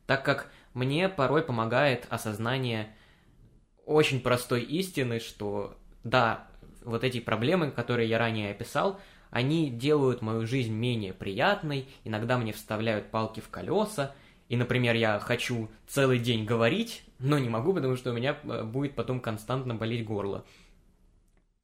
так 0.07 0.25
как 0.25 0.51
мне 0.75 1.09
порой 1.09 1.45
помогает 1.45 2.07
осознание 2.11 2.93
очень 3.87 4.21
простой 4.21 4.63
истины, 4.63 5.21
что 5.21 5.79
да, 6.03 6.48
вот 6.89 7.05
эти 7.05 7.21
проблемы, 7.21 7.71
которые 7.71 8.09
я 8.09 8.19
ранее 8.19 8.51
описал, 8.51 9.01
они 9.31 9.71
делают 9.71 10.23
мою 10.23 10.47
жизнь 10.47 10.73
менее 10.73 11.13
приятной, 11.13 11.89
иногда 12.05 12.39
мне 12.39 12.53
вставляют 12.53 13.11
палки 13.11 13.41
в 13.41 13.49
колеса, 13.49 14.15
и, 14.49 14.57
например, 14.57 14.97
я 14.97 15.19
хочу 15.19 15.69
целый 15.87 16.19
день 16.19 16.45
говорить, 16.45 17.03
но 17.19 17.39
не 17.39 17.51
могу, 17.51 17.75
потому 17.75 17.97
что 17.97 18.11
у 18.11 18.15
меня 18.15 18.39
э, 18.43 18.65
будет 18.65 18.95
потом 18.95 19.21
константно 19.21 19.75
болеть 19.75 20.07
горло. 20.07 20.45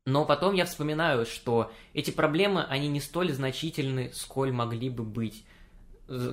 Но 0.06 0.26
потом 0.26 0.54
я 0.54 0.66
вспоминаю, 0.66 1.24
что 1.24 1.72
эти 1.94 2.10
проблемы, 2.10 2.62
они 2.64 2.88
не 2.88 3.00
столь 3.00 3.32
значительны, 3.32 4.10
сколь 4.12 4.52
могли 4.52 4.90
бы 4.90 5.02
быть. 5.02 5.46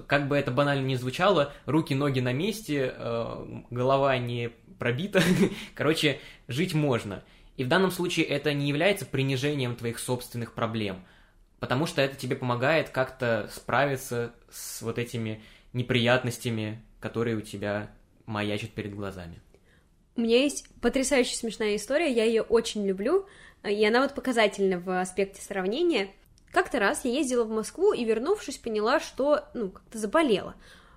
Как 0.08 0.28
бы 0.28 0.36
это 0.36 0.52
банально 0.52 0.86
не 0.86 0.98
звучало, 0.98 1.54
руки, 1.66 1.96
ноги 1.96 2.20
на 2.20 2.34
месте, 2.34 2.94
э, 2.94 3.62
голова 3.70 4.18
не 4.18 4.50
пробита. 4.78 5.22
Короче, 5.74 6.20
жить 6.50 6.74
можно. 6.74 7.24
И 7.62 7.64
в 7.64 7.68
данном 7.68 7.92
случае 7.92 8.26
это 8.26 8.56
не 8.56 8.68
является 8.68 9.06
принижением 9.06 9.76
твоих 9.76 10.00
собственных 10.00 10.54
проблем, 10.54 11.06
потому 11.60 11.86
что 11.86 12.02
это 12.02 12.16
тебе 12.16 12.36
помогает 12.36 12.90
как-то 12.90 13.52
справиться 13.54 14.34
с 14.50 14.82
вот 14.82 14.98
этими 14.98 15.44
неприятностями, 15.72 16.84
которые 17.00 17.38
у 17.38 17.42
тебя 17.42 17.92
маячат 18.26 18.72
перед 18.72 18.96
глазами. 18.96 19.44
У 20.16 20.22
меня 20.22 20.42
есть 20.42 20.66
потрясающе 20.82 21.36
смешная 21.36 21.76
история, 21.76 22.12
я 22.12 22.24
ее 22.24 22.42
очень 22.42 22.84
люблю, 22.84 23.28
и 23.64 23.86
она 23.86 24.02
вот 24.02 24.16
показательна 24.16 24.80
в 24.80 25.00
аспекте 25.00 25.40
сравнения. 25.40 26.10
Как-то 26.52 26.80
раз 26.80 27.06
я 27.06 27.12
ездила 27.12 27.44
в 27.44 27.52
Москву 27.52 27.94
и, 27.94 28.04
вернувшись, 28.04 28.58
поняла, 28.58 29.00
что, 29.00 29.46
ну, 29.54 29.70
как-то 29.70 30.00
заболела. 30.00 30.56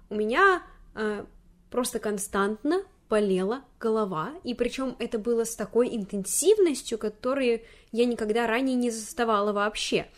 У 0.09 0.15
меня 0.15 0.63
э, 0.95 1.27
просто 1.69 1.99
константно 1.99 2.85
болела 3.15 3.63
голова, 3.79 4.33
и 4.43 4.55
причем 4.55 4.97
это 4.99 5.21
было 5.21 5.45
с 5.45 5.55
такой 5.55 5.95
интенсивностью, 5.95 6.99
которую 6.99 7.61
я 7.93 8.07
никогда 8.07 8.49
ранее 8.49 8.75
не 8.75 8.91
заставала 8.91 9.53
вообще. 9.53 10.09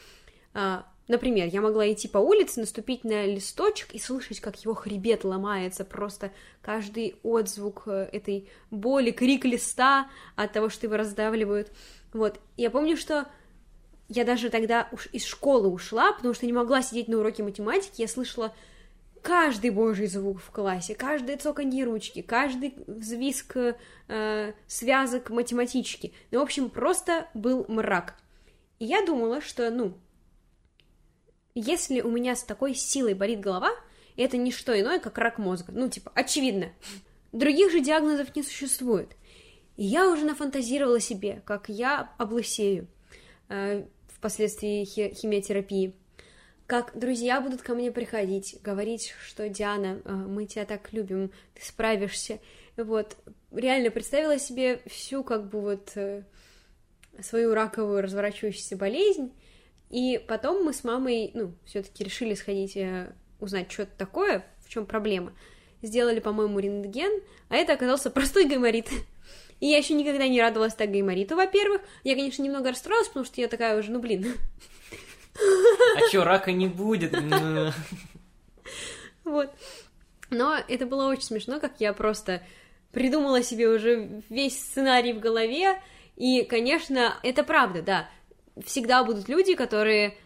А, 0.54 0.86
например, 1.06 1.46
я 1.48 1.60
могла 1.60 1.92
идти 1.92 2.08
по 2.08 2.16
улице, 2.16 2.60
наступить 2.60 3.04
на 3.04 3.26
листочек 3.26 3.92
и 3.92 3.98
слышать, 3.98 4.40
как 4.40 4.56
его 4.64 4.72
хребет 4.72 5.24
ломается, 5.24 5.84
просто 5.84 6.32
каждый 6.62 7.16
отзвук 7.22 7.82
э, 7.84 8.08
этой 8.12 8.48
боли, 8.70 9.10
крик 9.10 9.44
листа 9.44 10.08
от 10.34 10.54
того, 10.54 10.70
что 10.70 10.86
его 10.86 10.96
раздавливают. 10.96 11.70
Вот, 12.14 12.40
я 12.56 12.70
помню, 12.70 12.96
что 12.96 13.26
я 14.08 14.24
даже 14.24 14.48
тогда 14.48 14.88
уж 14.90 15.10
из 15.12 15.26
школы 15.26 15.68
ушла, 15.68 16.14
потому 16.14 16.32
что 16.32 16.46
не 16.46 16.54
могла 16.54 16.80
сидеть 16.80 17.08
на 17.08 17.18
уроке 17.18 17.42
математики, 17.42 18.00
я 18.00 18.08
слышала 18.08 18.54
каждый 19.26 19.70
божий 19.70 20.06
звук 20.06 20.40
в 20.40 20.52
классе, 20.52 20.94
каждое 20.94 21.36
цоканье 21.36 21.82
ручки, 21.82 22.22
каждый 22.22 22.74
взвизг 22.86 23.56
э, 24.06 24.52
связок 24.68 25.30
математички. 25.30 26.12
Ну, 26.30 26.38
в 26.38 26.42
общем, 26.42 26.70
просто 26.70 27.26
был 27.34 27.64
мрак. 27.66 28.14
И 28.78 28.84
я 28.84 29.04
думала, 29.04 29.40
что, 29.40 29.68
ну, 29.72 29.98
если 31.56 32.02
у 32.02 32.10
меня 32.12 32.36
с 32.36 32.44
такой 32.44 32.76
силой 32.76 33.14
болит 33.14 33.40
голова, 33.40 33.72
это 34.16 34.36
не 34.36 34.52
что 34.52 34.80
иное, 34.80 35.00
как 35.00 35.18
рак 35.18 35.38
мозга. 35.38 35.72
Ну, 35.74 35.88
типа, 35.88 36.12
очевидно. 36.14 36.68
Других 37.32 37.72
же 37.72 37.80
диагнозов 37.80 38.34
не 38.36 38.44
существует. 38.44 39.16
И 39.76 39.82
я 39.82 40.08
уже 40.08 40.24
нафантазировала 40.24 41.00
себе, 41.00 41.42
как 41.44 41.68
я 41.68 42.12
облысею. 42.16 42.86
Э, 43.48 43.86
впоследствии 44.06 44.84
химиотерапии. 44.84 45.94
Как 46.66 46.98
друзья 46.98 47.40
будут 47.40 47.62
ко 47.62 47.74
мне 47.74 47.92
приходить, 47.92 48.58
говорить, 48.60 49.14
что 49.24 49.48
Диана, 49.48 50.00
э, 50.04 50.12
мы 50.12 50.46
тебя 50.46 50.64
так 50.64 50.92
любим, 50.92 51.30
ты 51.54 51.64
справишься. 51.64 52.40
Вот, 52.76 53.16
реально 53.52 53.92
представила 53.92 54.36
себе 54.38 54.80
всю, 54.86 55.22
как 55.22 55.48
бы 55.48 55.60
вот, 55.60 55.92
э, 55.94 56.24
свою 57.22 57.54
раковую 57.54 58.02
разворачивающуюся 58.02 58.76
болезнь, 58.76 59.32
и 59.90 60.20
потом 60.26 60.64
мы 60.64 60.72
с 60.72 60.82
мамой, 60.82 61.30
ну, 61.34 61.54
все-таки 61.64 62.02
решили 62.02 62.34
сходить 62.34 62.76
э, 62.76 63.12
узнать, 63.38 63.70
что 63.70 63.82
это 63.84 63.96
такое, 63.96 64.44
в 64.64 64.68
чем 64.68 64.86
проблема. 64.86 65.32
Сделали, 65.82 66.18
по-моему, 66.18 66.58
рентген, 66.58 67.22
а 67.48 67.56
это 67.56 67.74
оказался 67.74 68.10
простой 68.10 68.46
гайморит. 68.46 68.88
И 69.60 69.66
я 69.66 69.78
еще 69.78 69.94
никогда 69.94 70.26
не 70.26 70.40
радовалась 70.40 70.74
так 70.74 70.90
гаймориту, 70.90 71.36
во-первых. 71.36 71.80
Я, 72.02 72.14
конечно, 72.14 72.42
немного 72.42 72.70
расстроилась, 72.70 73.06
потому 73.08 73.24
что 73.24 73.40
я 73.40 73.46
такая 73.46 73.78
уже, 73.78 73.92
ну, 73.92 74.00
блин. 74.00 74.26
А 75.96 76.10
чё, 76.10 76.24
рака 76.24 76.52
не 76.52 76.68
будет? 76.68 77.14
Вот. 79.24 79.50
Но 80.30 80.56
это 80.68 80.86
было 80.86 81.06
очень 81.06 81.24
смешно, 81.24 81.60
как 81.60 81.80
я 81.80 81.92
просто 81.92 82.42
придумала 82.92 83.42
себе 83.42 83.68
уже 83.68 84.22
весь 84.28 84.58
сценарий 84.58 85.12
в 85.12 85.20
голове, 85.20 85.80
и, 86.16 86.44
конечно, 86.44 87.16
это 87.22 87.44
правда, 87.44 87.82
да. 87.82 88.10
Всегда 88.64 89.04
будут 89.04 89.28
люди, 89.28 89.54
которые 89.54 90.16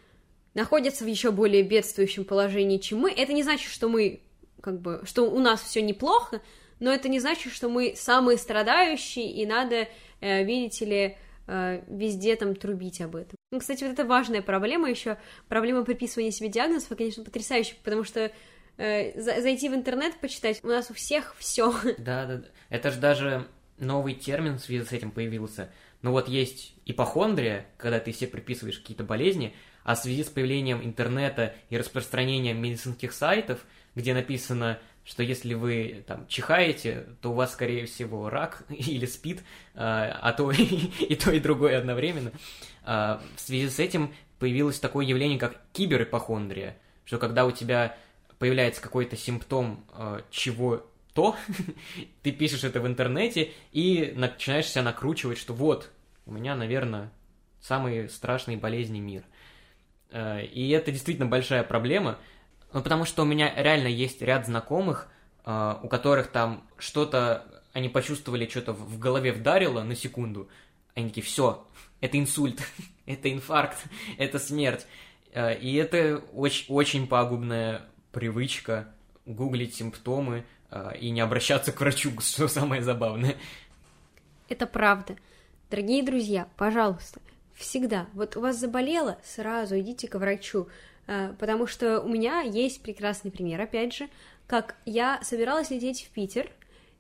находятся 0.55 1.05
в 1.05 1.09
еще 1.09 1.33
более 1.33 1.62
бедствующем 1.62 2.25
положении, 2.25 2.79
чем 2.79 3.01
мы. 3.01 3.11
Это 3.11 3.33
не 3.33 3.42
значит, 3.42 3.70
что 3.70 3.88
мы, 3.88 4.20
как 4.61 4.81
бы, 4.81 5.03
что 5.05 5.25
у 5.31 5.38
нас 5.40 5.61
все 5.62 5.83
неплохо, 5.83 6.40
но 6.79 6.92
это 6.92 7.09
не 7.09 7.20
значит, 7.20 7.53
что 7.53 7.68
мы 7.68 7.94
самые 7.96 8.38
страдающие, 8.38 9.31
и 9.31 9.44
надо, 9.46 9.88
э, 10.20 10.44
видите 10.44 10.85
ли, 10.85 11.16
э, 11.51 11.83
везде 11.89 12.37
там 12.37 12.55
трубить 12.55 13.01
об 13.01 13.17
этом. 13.17 13.37
Ну, 13.51 13.59
кстати, 13.59 13.83
вот 13.83 13.93
это 13.93 14.05
важная 14.05 14.41
проблема 14.41 14.89
еще, 14.89 15.19
проблема 15.49 15.85
приписывания 15.85 16.31
себе 16.31 16.49
диагнозов, 16.49 16.97
конечно, 16.97 17.25
потрясающая, 17.25 17.77
потому 17.83 18.05
что 18.05 18.31
э, 18.77 19.21
зайти 19.21 19.69
в 19.69 19.75
интернет, 19.75 20.19
почитать, 20.21 20.63
у 20.63 20.69
нас 20.69 20.91
у 20.91 20.95
всех 20.95 21.35
все. 21.39 21.73
Да, 21.99 22.27
да, 22.27 22.37
да. 22.37 22.47
Это 22.69 22.91
же 22.91 23.01
даже 23.01 23.49
новый 23.79 24.15
термин 24.15 24.59
в 24.59 24.61
связи 24.61 24.85
с 24.85 24.93
этим 24.93 25.11
появился. 25.11 25.71
Ну 26.03 26.13
вот 26.13 26.29
есть 26.29 26.75
ипохондрия, 26.87 27.67
когда 27.77 27.99
ты 27.99 28.13
себе 28.13 28.29
приписываешь 28.29 28.79
какие-то 28.79 29.05
болезни, 29.05 29.55
а 29.83 29.95
в 29.95 29.99
связи 29.99 30.23
с 30.23 30.29
появлением 30.29 30.83
интернета 30.83 31.55
и 31.69 31.77
распространением 31.77 32.63
медицинских 32.63 33.13
сайтов, 33.13 33.65
где 33.95 34.15
написано 34.15 34.79
что 35.05 35.23
если 35.23 35.55
вы 35.55 36.05
там 36.07 36.27
чихаете, 36.29 37.07
то 37.21 37.31
у 37.31 37.35
вас, 37.35 37.53
скорее 37.53 37.87
всего, 37.87 38.29
рак 38.29 38.65
или 38.69 39.07
спит, 39.07 39.43
а, 39.75 40.19
а 40.21 40.33
то 40.33 40.51
и, 40.53 41.15
то, 41.17 41.31
и 41.31 41.41
другое 41.41 41.79
одновременно. 41.79 42.33
А, 42.85 43.21
в 43.37 43.41
связи 43.41 43.69
с 43.69 43.79
этим 43.79 44.15
появилось 44.39 44.79
такое 44.79 45.05
явление, 45.05 45.39
как 45.39 45.61
киберипохондрия, 45.73 46.77
что 47.05 47.19
когда 47.19 47.45
у 47.47 47.51
тебя 47.51 47.97
появляется 48.39 48.81
какой-то 48.81 49.17
симптом 49.17 49.85
а, 49.93 50.23
чего-то, 50.31 51.37
ты 52.23 52.33
пишешь 52.33 52.65
это 52.65 52.81
в 52.81 52.87
интернете 52.87 53.53
и 53.73 54.13
начинаешь 54.15 54.67
себя 54.67 54.83
накручивать, 54.83 55.39
что 55.39 55.55
вот, 55.55 55.91
у 56.27 56.33
меня, 56.33 56.55
наверное, 56.55 57.11
самые 57.61 58.09
страшные 58.09 58.57
болезни 58.57 59.01
мира. 59.01 59.25
И 60.13 60.71
это 60.75 60.91
действительно 60.91 61.27
большая 61.27 61.63
проблема, 61.63 62.19
ну, 62.73 62.83
потому 62.83 63.05
что 63.05 63.23
у 63.23 63.27
меня 63.27 63.53
реально 63.55 63.89
есть 63.89 64.23
ряд 64.23 64.47
знакомых, 64.47 65.09
э, 65.45 65.77
у 65.83 65.89
которых 65.89 66.29
там 66.29 66.65
что-то, 66.79 67.47
они 67.73 67.89
почувствовали, 67.89 68.49
что-то 68.49 68.73
в 68.73 68.99
голове 68.99 69.33
вдарило 69.33 69.83
на 69.83 69.95
секунду, 69.95 70.49
они 70.95 71.09
такие, 71.09 71.25
все, 71.25 71.67
это 72.01 72.19
инсульт, 72.19 72.61
это 73.07 73.33
инфаркт, 73.33 73.79
это 74.19 74.39
смерть. 74.39 74.87
Э, 75.33 75.59
и 75.59 75.75
это 75.75 76.23
очень, 76.33 76.73
очень 76.73 77.07
пагубная 77.07 77.83
привычка 78.13 78.93
гуглить 79.27 79.75
симптомы 79.75 80.45
э, 80.71 80.97
и 80.99 81.11
не 81.11 81.21
обращаться 81.21 81.73
к 81.73 81.81
врачу, 81.81 82.13
что 82.21 82.49
самое 82.49 82.83
забавное. 82.83 83.37
Это 84.49 84.67
правда. 84.67 85.17
Дорогие 85.71 86.03
друзья, 86.03 86.49
пожалуйста, 86.57 87.21
всегда, 87.61 88.07
вот 88.14 88.37
у 88.37 88.40
вас 88.40 88.57
заболело, 88.57 89.18
сразу 89.23 89.79
идите 89.79 90.09
к 90.09 90.16
врачу. 90.16 90.68
Э, 91.07 91.35
потому 91.38 91.66
что 91.66 92.01
у 92.01 92.09
меня 92.09 92.40
есть 92.40 92.83
прекрасный 92.83 93.31
пример, 93.31 93.61
опять 93.61 93.94
же, 93.94 94.09
как 94.46 94.77
я 94.85 95.20
собиралась 95.23 95.70
лететь 95.70 96.05
в 96.05 96.11
Питер, 96.11 96.51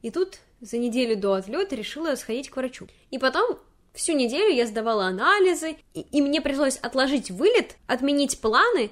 и 0.02 0.10
тут 0.10 0.38
за 0.60 0.78
неделю 0.78 1.16
до 1.16 1.34
отлета 1.34 1.74
решила 1.74 2.14
сходить 2.14 2.50
к 2.50 2.56
врачу. 2.56 2.86
И 3.10 3.18
потом 3.18 3.58
всю 3.94 4.12
неделю 4.12 4.52
я 4.52 4.66
сдавала 4.66 5.06
анализы, 5.06 5.76
и, 5.94 6.00
и 6.00 6.20
мне 6.20 6.40
пришлось 6.40 6.76
отложить 6.76 7.30
вылет, 7.30 7.76
отменить 7.86 8.40
планы, 8.40 8.90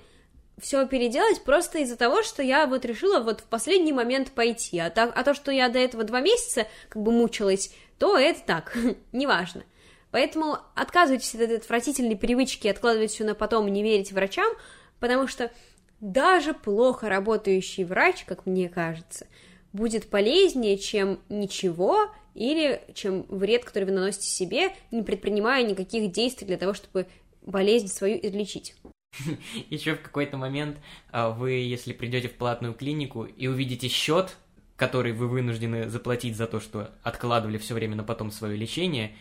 все 0.61 0.87
переделать 0.87 1.42
просто 1.44 1.78
из-за 1.78 1.96
того, 1.96 2.22
что 2.22 2.42
я 2.42 2.66
вот 2.66 2.85
решила 2.85 3.20
вот 3.20 3.40
в 3.40 3.44
последний 3.44 3.92
момент 3.92 4.33
пойти. 4.33 4.78
А, 4.78 4.90
так, 4.90 5.12
а 5.16 5.22
то, 5.22 5.35
что 5.35 5.52
я 5.52 5.68
до 5.68 5.78
этого 5.78 6.04
два 6.04 6.20
месяца 6.20 6.66
как 6.88 7.02
бы 7.02 7.12
мучилась, 7.12 7.72
то 7.98 8.16
это 8.16 8.40
так, 8.44 8.76
неважно. 9.12 9.62
Поэтому 10.11 10.59
отказывайтесь 10.75 11.35
от 11.35 11.42
этой 11.42 11.59
отвратительной 11.59 12.16
привычки 12.16 12.68
откладывать 12.68 13.11
все 13.11 13.25
на 13.25 13.35
потом 13.35 13.68
и 13.68 13.71
не 13.71 13.83
верить 13.83 14.12
врачам, 14.12 14.53
потому 15.01 15.29
что 15.29 15.53
даже 16.01 16.55
плохо 16.55 17.09
работающий 17.09 17.85
врач, 17.85 18.25
как 18.25 18.47
мне 18.47 18.68
кажется, 18.68 19.27
будет 19.73 20.09
полезнее, 20.09 20.79
чем 20.79 21.21
ничего 21.29 22.11
или 22.35 22.83
чем 22.94 23.27
вред, 23.29 23.64
который 23.64 23.85
вы 23.85 23.92
наносите 23.92 24.29
себе, 24.29 24.71
не 24.90 25.03
предпринимая 25.03 25.64
никаких 25.64 26.12
действий 26.12 26.47
для 26.47 26.57
того, 26.57 26.73
чтобы 26.73 27.07
болезнь 27.42 27.88
свою 27.88 28.18
излечить. 28.23 28.77
Еще 29.71 29.94
в 29.94 30.03
какой-то 30.03 30.37
момент 30.37 30.79
а, 31.11 31.31
вы, 31.31 31.53
если 31.53 31.92
придете 31.92 32.29
в 32.29 32.35
платную 32.35 32.75
клинику 32.75 33.25
и 33.25 33.47
увидите 33.47 33.88
счет, 33.88 34.37
который 34.77 35.12
вы 35.12 35.29
вынуждены 35.29 35.88
заплатить 35.88 36.37
за 36.37 36.47
то, 36.47 36.61
что 36.61 36.92
откладывали 37.03 37.59
все 37.59 37.75
время 37.75 37.97
на 37.97 38.05
потом 38.05 38.31
свое 38.31 38.57
лечение, 38.57 39.16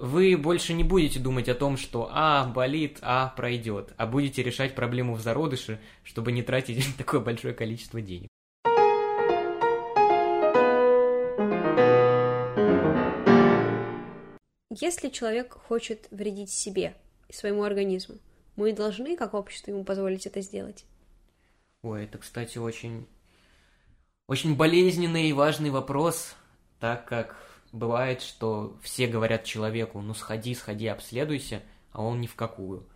вы 0.00 0.36
больше 0.36 0.74
не 0.74 0.84
будете 0.84 1.18
думать 1.18 1.48
о 1.48 1.54
том, 1.54 1.76
что 1.76 2.08
«а, 2.12 2.46
болит, 2.46 2.98
а, 3.02 3.32
пройдет», 3.36 3.92
а 3.96 4.06
будете 4.06 4.42
решать 4.42 4.74
проблему 4.74 5.14
в 5.14 5.20
зародыше, 5.20 5.80
чтобы 6.04 6.32
не 6.32 6.42
тратить 6.42 6.84
такое 6.98 7.20
большое 7.20 7.54
количество 7.54 8.00
денег. 8.00 8.28
Если 14.70 15.08
человек 15.08 15.54
хочет 15.54 16.06
вредить 16.12 16.50
себе 16.50 16.94
и 17.28 17.32
своему 17.32 17.64
организму, 17.64 18.16
мы 18.54 18.72
должны, 18.72 19.16
как 19.16 19.34
общество, 19.34 19.72
ему 19.72 19.82
позволить 19.82 20.26
это 20.26 20.40
сделать? 20.40 20.84
Ой, 21.82 22.04
это, 22.04 22.18
кстати, 22.18 22.58
очень, 22.58 23.06
очень 24.28 24.56
болезненный 24.56 25.28
и 25.28 25.32
важный 25.32 25.70
вопрос, 25.70 26.36
так 26.78 27.06
как 27.06 27.47
бывает, 27.72 28.22
что 28.22 28.76
все 28.82 29.06
говорят 29.06 29.44
человеку, 29.44 30.00
ну 30.00 30.14
сходи, 30.14 30.54
сходи, 30.54 30.86
обследуйся, 30.86 31.62
а 31.92 32.02
он 32.02 32.20
ни 32.20 32.26
в 32.26 32.34
какую. 32.34 32.86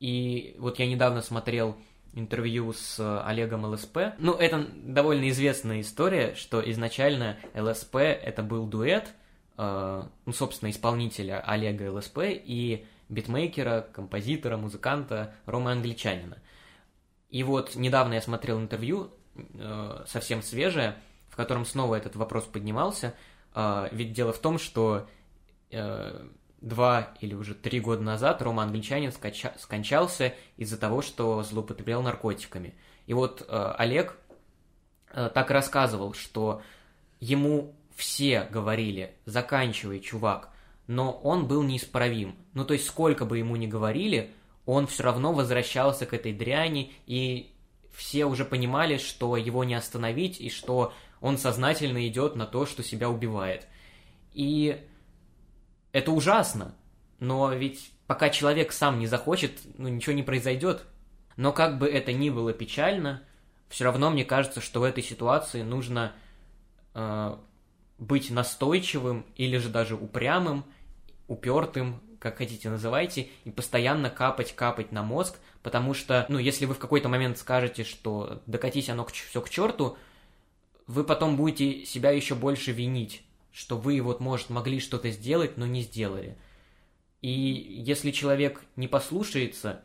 И 0.00 0.56
вот 0.58 0.78
я 0.78 0.86
недавно 0.86 1.22
смотрел 1.22 1.76
интервью 2.14 2.72
с 2.72 3.24
Олегом 3.24 3.64
ЛСП. 3.64 4.14
Ну, 4.18 4.34
это 4.34 4.66
довольно 4.74 5.28
известная 5.30 5.80
история, 5.80 6.34
что 6.34 6.68
изначально 6.70 7.38
ЛСП 7.54 7.96
это 7.96 8.42
был 8.42 8.66
дуэт, 8.66 9.14
э, 9.56 10.02
ну, 10.26 10.32
собственно, 10.32 10.70
исполнителя 10.70 11.40
Олега 11.40 11.90
ЛСП 11.92 12.18
и 12.24 12.84
битмейкера, 13.08 13.88
композитора, 13.92 14.56
музыканта 14.56 15.34
Рома 15.46 15.72
Англичанина. 15.72 16.38
И 17.30 17.42
вот 17.44 17.76
недавно 17.76 18.14
я 18.14 18.20
смотрел 18.20 18.60
интервью, 18.60 19.10
э, 19.36 20.04
совсем 20.06 20.42
свежее, 20.42 20.96
в 21.30 21.36
котором 21.36 21.64
снова 21.64 21.94
этот 21.94 22.16
вопрос 22.16 22.44
поднимался– 22.44 23.14
а, 23.54 23.88
ведь 23.92 24.12
дело 24.12 24.32
в 24.32 24.38
том, 24.38 24.58
что 24.58 25.08
э, 25.70 26.26
два 26.60 27.14
или 27.20 27.34
уже 27.34 27.54
три 27.54 27.80
года 27.80 28.02
назад 28.02 28.40
Рома 28.40 28.62
Англичанин 28.62 29.10
скача- 29.10 29.58
скончался 29.58 30.34
из-за 30.56 30.78
того, 30.78 31.02
что 31.02 31.42
злоупотреблял 31.42 32.02
наркотиками. 32.02 32.74
И 33.06 33.14
вот 33.14 33.44
э, 33.46 33.74
Олег 33.78 34.16
э, 35.12 35.30
так 35.34 35.50
рассказывал, 35.50 36.14
что 36.14 36.62
ему 37.20 37.74
все 37.94 38.44
говорили, 38.50 39.14
заканчивай, 39.26 40.00
чувак, 40.00 40.50
но 40.86 41.12
он 41.12 41.46
был 41.46 41.62
неисправим. 41.62 42.36
Ну, 42.54 42.64
то 42.64 42.74
есть, 42.74 42.86
сколько 42.86 43.24
бы 43.24 43.38
ему 43.38 43.56
ни 43.56 43.66
говорили, 43.66 44.32
он 44.66 44.86
все 44.86 45.02
равно 45.02 45.32
возвращался 45.32 46.06
к 46.06 46.14
этой 46.14 46.32
дряни, 46.32 46.92
и 47.06 47.52
все 47.92 48.24
уже 48.24 48.44
понимали, 48.44 48.96
что 48.96 49.36
его 49.36 49.64
не 49.64 49.74
остановить, 49.74 50.40
и 50.40 50.48
что 50.48 50.92
он 51.22 51.38
сознательно 51.38 52.06
идет 52.06 52.36
на 52.36 52.46
то, 52.46 52.66
что 52.66 52.82
себя 52.82 53.08
убивает. 53.08 53.66
И 54.34 54.84
это 55.92 56.10
ужасно, 56.10 56.74
но 57.20 57.52
ведь 57.52 57.92
пока 58.06 58.28
человек 58.28 58.72
сам 58.72 58.98
не 58.98 59.06
захочет, 59.06 59.52
ну 59.78 59.88
ничего 59.88 60.14
не 60.14 60.24
произойдет. 60.24 60.84
Но 61.36 61.52
как 61.52 61.78
бы 61.78 61.88
это 61.88 62.12
ни 62.12 62.28
было 62.28 62.52
печально, 62.52 63.22
все 63.68 63.84
равно 63.84 64.10
мне 64.10 64.24
кажется, 64.24 64.60
что 64.60 64.80
в 64.80 64.82
этой 64.82 65.02
ситуации 65.02 65.62
нужно 65.62 66.12
э, 66.94 67.36
быть 67.98 68.30
настойчивым 68.30 69.24
или 69.36 69.56
же 69.56 69.68
даже 69.70 69.94
упрямым, 69.94 70.64
упертым, 71.28 72.02
как 72.18 72.38
хотите 72.38 72.68
называйте, 72.68 73.28
и 73.44 73.50
постоянно 73.50 74.10
капать-капать 74.10 74.92
на 74.92 75.02
мозг, 75.02 75.38
потому 75.62 75.94
что, 75.94 76.26
ну, 76.28 76.38
если 76.38 76.66
вы 76.66 76.74
в 76.74 76.78
какой-то 76.78 77.08
момент 77.08 77.38
скажете, 77.38 77.84
что 77.84 78.42
докатись 78.46 78.90
оно 78.90 79.06
все 79.06 79.40
к 79.40 79.48
черту, 79.48 79.96
вы 80.92 81.04
потом 81.04 81.38
будете 81.38 81.86
себя 81.86 82.10
еще 82.10 82.34
больше 82.34 82.72
винить, 82.72 83.22
что 83.50 83.78
вы 83.78 84.00
вот, 84.02 84.20
может, 84.20 84.50
могли 84.50 84.78
что-то 84.78 85.10
сделать, 85.10 85.56
но 85.56 85.66
не 85.66 85.80
сделали. 85.80 86.36
И 87.22 87.30
если 87.30 88.10
человек 88.10 88.62
не 88.76 88.88
послушается, 88.88 89.82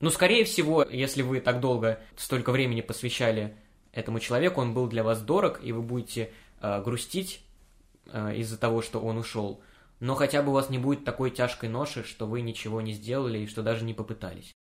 ну, 0.00 0.08
скорее 0.08 0.44
всего, 0.44 0.82
если 0.82 1.20
вы 1.20 1.40
так 1.40 1.60
долго, 1.60 2.00
столько 2.16 2.52
времени 2.52 2.80
посвящали 2.80 3.54
этому 3.92 4.18
человеку, 4.18 4.62
он 4.62 4.72
был 4.72 4.86
для 4.86 5.04
вас 5.04 5.20
дорог, 5.20 5.60
и 5.62 5.72
вы 5.72 5.82
будете 5.82 6.32
э, 6.62 6.82
грустить 6.82 7.42
э, 8.06 8.36
из-за 8.36 8.56
того, 8.56 8.80
что 8.80 9.00
он 9.00 9.18
ушел, 9.18 9.60
но 9.98 10.14
хотя 10.14 10.42
бы 10.42 10.52
у 10.52 10.54
вас 10.54 10.70
не 10.70 10.78
будет 10.78 11.04
такой 11.04 11.30
тяжкой 11.30 11.68
ноши, 11.68 12.02
что 12.04 12.26
вы 12.26 12.40
ничего 12.40 12.80
не 12.80 12.94
сделали 12.94 13.40
и 13.40 13.46
что 13.46 13.62
даже 13.62 13.84
не 13.84 13.92
попытались. 13.92 14.54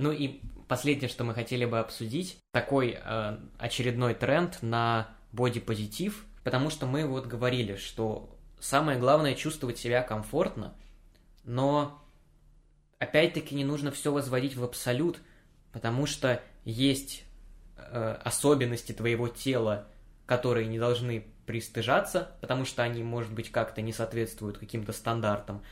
Ну 0.00 0.12
и 0.12 0.40
последнее, 0.66 1.10
что 1.10 1.24
мы 1.24 1.34
хотели 1.34 1.66
бы 1.66 1.78
обсудить, 1.78 2.38
такой 2.52 2.98
э, 2.98 3.38
очередной 3.58 4.14
тренд 4.14 4.56
на 4.62 5.10
бодипозитив, 5.30 6.24
потому 6.42 6.70
что 6.70 6.86
мы 6.86 7.04
вот 7.06 7.26
говорили, 7.26 7.76
что 7.76 8.34
самое 8.60 8.98
главное 8.98 9.34
чувствовать 9.34 9.76
себя 9.76 10.02
комфортно, 10.02 10.72
но 11.44 12.02
опять-таки 12.98 13.54
не 13.54 13.62
нужно 13.62 13.90
все 13.90 14.10
возводить 14.10 14.56
в 14.56 14.64
абсолют, 14.64 15.20
потому 15.70 16.06
что 16.06 16.42
есть 16.64 17.22
э, 17.76 18.16
особенности 18.24 18.92
твоего 18.92 19.28
тела, 19.28 19.86
которые 20.24 20.66
не 20.66 20.78
должны 20.78 21.26
пристыжаться, 21.44 22.32
потому 22.40 22.64
что 22.64 22.82
они, 22.82 23.02
может 23.02 23.34
быть, 23.34 23.52
как-то 23.52 23.82
не 23.82 23.92
соответствуют 23.92 24.56
каким-то 24.56 24.94
стандартам, 24.94 25.62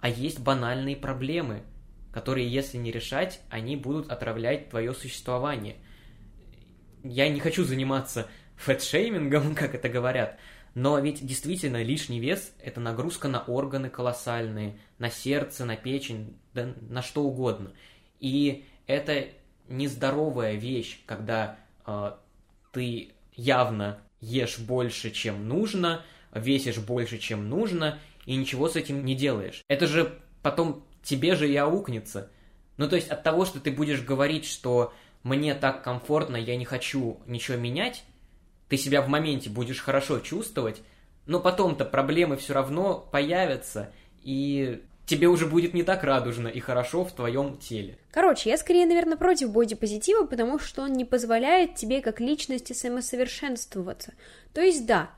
а 0.00 0.10
есть 0.10 0.38
банальные 0.38 0.96
проблемы, 0.96 1.62
которые, 2.12 2.48
если 2.48 2.78
не 2.78 2.90
решать, 2.90 3.40
они 3.50 3.76
будут 3.76 4.10
отравлять 4.10 4.70
твое 4.70 4.94
существование. 4.94 5.76
Я 7.02 7.28
не 7.28 7.40
хочу 7.40 7.64
заниматься 7.64 8.28
фэтшеймингом, 8.56 9.54
как 9.56 9.74
это 9.74 9.88
говорят, 9.88 10.38
но 10.74 10.98
ведь 10.98 11.24
действительно 11.24 11.82
лишний 11.82 12.20
вес– 12.20 12.52
это 12.62 12.80
нагрузка 12.80 13.28
на 13.28 13.42
органы 13.42 13.90
колоссальные, 13.90 14.78
на 14.98 15.10
сердце, 15.10 15.64
на 15.64 15.76
печень, 15.76 16.36
да 16.54 16.74
на 16.88 17.02
что 17.02 17.22
угодно. 17.22 17.72
И 18.20 18.66
это 18.86 19.26
нездоровая 19.68 20.54
вещь, 20.54 21.00
когда 21.06 21.58
э, 21.86 22.12
ты 22.72 23.12
явно 23.34 24.00
ешь 24.20 24.58
больше, 24.58 25.10
чем 25.10 25.48
нужно, 25.48 26.04
весишь 26.32 26.78
больше, 26.78 27.18
чем 27.18 27.48
нужно, 27.48 27.98
и 28.26 28.36
ничего 28.36 28.68
с 28.68 28.76
этим 28.76 29.04
не 29.04 29.14
делаешь. 29.14 29.64
Это 29.68 29.86
же 29.86 30.20
потом 30.42 30.84
тебе 31.02 31.34
же 31.34 31.50
и 31.50 31.56
аукнется. 31.56 32.30
Ну, 32.76 32.88
то 32.88 32.96
есть 32.96 33.08
от 33.08 33.22
того, 33.22 33.44
что 33.44 33.60
ты 33.60 33.70
будешь 33.70 34.02
говорить, 34.02 34.46
что 34.46 34.92
мне 35.22 35.54
так 35.54 35.82
комфортно, 35.82 36.36
я 36.36 36.56
не 36.56 36.64
хочу 36.64 37.20
ничего 37.26 37.56
менять, 37.56 38.04
ты 38.68 38.76
себя 38.76 39.02
в 39.02 39.08
моменте 39.08 39.50
будешь 39.50 39.80
хорошо 39.80 40.20
чувствовать, 40.20 40.82
но 41.26 41.40
потом-то 41.40 41.84
проблемы 41.84 42.36
все 42.36 42.54
равно 42.54 43.06
появятся, 43.12 43.92
и 44.22 44.82
тебе 45.06 45.26
уже 45.26 45.46
будет 45.46 45.74
не 45.74 45.82
так 45.82 46.04
радужно 46.04 46.48
и 46.48 46.60
хорошо 46.60 47.04
в 47.04 47.12
твоем 47.12 47.58
теле. 47.58 47.98
Короче, 48.12 48.48
я 48.48 48.56
скорее, 48.56 48.86
наверное, 48.86 49.16
против 49.16 49.50
бодипозитива, 49.50 50.24
потому 50.24 50.58
что 50.58 50.82
он 50.82 50.92
не 50.92 51.04
позволяет 51.04 51.74
тебе 51.74 52.00
как 52.00 52.20
личности 52.20 52.72
самосовершенствоваться. 52.72 54.14
То 54.54 54.60
есть, 54.60 54.86
да, 54.86 55.10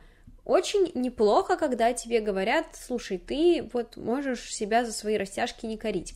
очень 0.45 0.91
неплохо, 0.95 1.57
когда 1.57 1.93
тебе 1.93 2.21
говорят, 2.21 2.67
слушай, 2.75 3.19
ты 3.19 3.69
вот 3.73 3.97
можешь 3.97 4.53
себя 4.53 4.85
за 4.85 4.93
свои 4.93 5.17
растяжки 5.17 5.67
не 5.67 5.77
корить. 5.77 6.15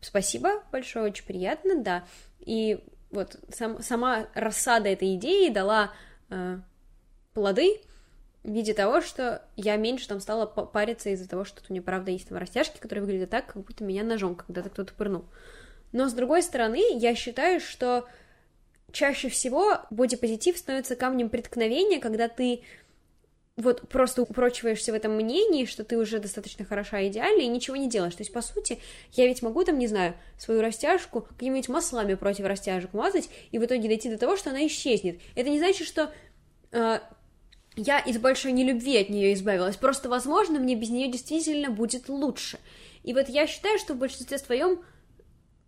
Спасибо 0.00 0.62
большое, 0.72 1.06
очень 1.06 1.26
приятно, 1.26 1.82
да. 1.82 2.04
И 2.40 2.84
вот 3.10 3.38
сам, 3.50 3.82
сама 3.82 4.28
рассада 4.34 4.88
этой 4.88 5.16
идеи 5.16 5.50
дала 5.50 5.92
э, 6.30 6.58
плоды 7.34 7.80
в 8.42 8.50
виде 8.50 8.72
того, 8.72 9.00
что 9.00 9.42
я 9.56 9.76
меньше 9.76 10.08
там 10.08 10.20
стала 10.20 10.46
париться 10.46 11.10
из-за 11.10 11.28
того, 11.28 11.44
что 11.44 11.60
у 11.68 11.72
меня 11.72 11.82
правда 11.82 12.12
есть 12.12 12.28
там 12.28 12.38
растяжки, 12.38 12.78
которые 12.78 13.04
выглядят 13.04 13.30
так, 13.30 13.46
как 13.46 13.62
будто 13.64 13.84
меня 13.84 14.04
ножом 14.04 14.36
когда-то 14.36 14.70
кто-то 14.70 14.94
пырнул. 14.94 15.24
Но 15.92 16.08
с 16.08 16.12
другой 16.12 16.42
стороны, 16.42 16.80
я 16.96 17.14
считаю, 17.14 17.60
что 17.60 18.06
чаще 18.92 19.28
всего 19.28 19.80
бодипозитив 19.90 20.56
становится 20.56 20.96
камнем 20.96 21.28
преткновения, 21.28 21.98
когда 21.98 22.28
ты 22.28 22.62
вот 23.56 23.88
просто 23.88 24.22
упрочиваешься 24.22 24.92
в 24.92 24.94
этом 24.94 25.12
мнении, 25.12 25.64
что 25.64 25.82
ты 25.82 25.96
уже 25.96 26.18
достаточно 26.18 26.64
хороша 26.64 27.00
и 27.00 27.08
идеальна, 27.08 27.40
и 27.40 27.46
ничего 27.46 27.76
не 27.76 27.88
делаешь. 27.88 28.14
То 28.14 28.20
есть, 28.20 28.32
по 28.32 28.42
сути, 28.42 28.78
я 29.12 29.26
ведь 29.26 29.40
могу 29.40 29.64
там, 29.64 29.78
не 29.78 29.86
знаю, 29.86 30.14
свою 30.36 30.60
растяжку 30.60 31.22
какими-нибудь 31.22 31.70
маслами 31.70 32.14
против 32.14 32.44
растяжек 32.44 32.92
мазать, 32.92 33.30
и 33.52 33.58
в 33.58 33.64
итоге 33.64 33.88
дойти 33.88 34.10
до 34.10 34.18
того, 34.18 34.36
что 34.36 34.50
она 34.50 34.66
исчезнет. 34.66 35.20
Это 35.34 35.48
не 35.48 35.58
значит, 35.58 35.86
что 35.86 36.12
э, 36.72 37.00
я 37.76 37.98
из 37.98 38.18
большой 38.18 38.52
нелюбви 38.52 38.98
от 38.98 39.08
нее 39.08 39.32
избавилась. 39.32 39.76
Просто, 39.76 40.10
возможно, 40.10 40.58
мне 40.58 40.74
без 40.74 40.90
нее 40.90 41.10
действительно 41.10 41.70
будет 41.70 42.10
лучше. 42.10 42.58
И 43.04 43.14
вот 43.14 43.30
я 43.30 43.46
считаю, 43.46 43.78
что 43.78 43.94
в 43.94 43.98
большинстве 43.98 44.36
своем 44.36 44.82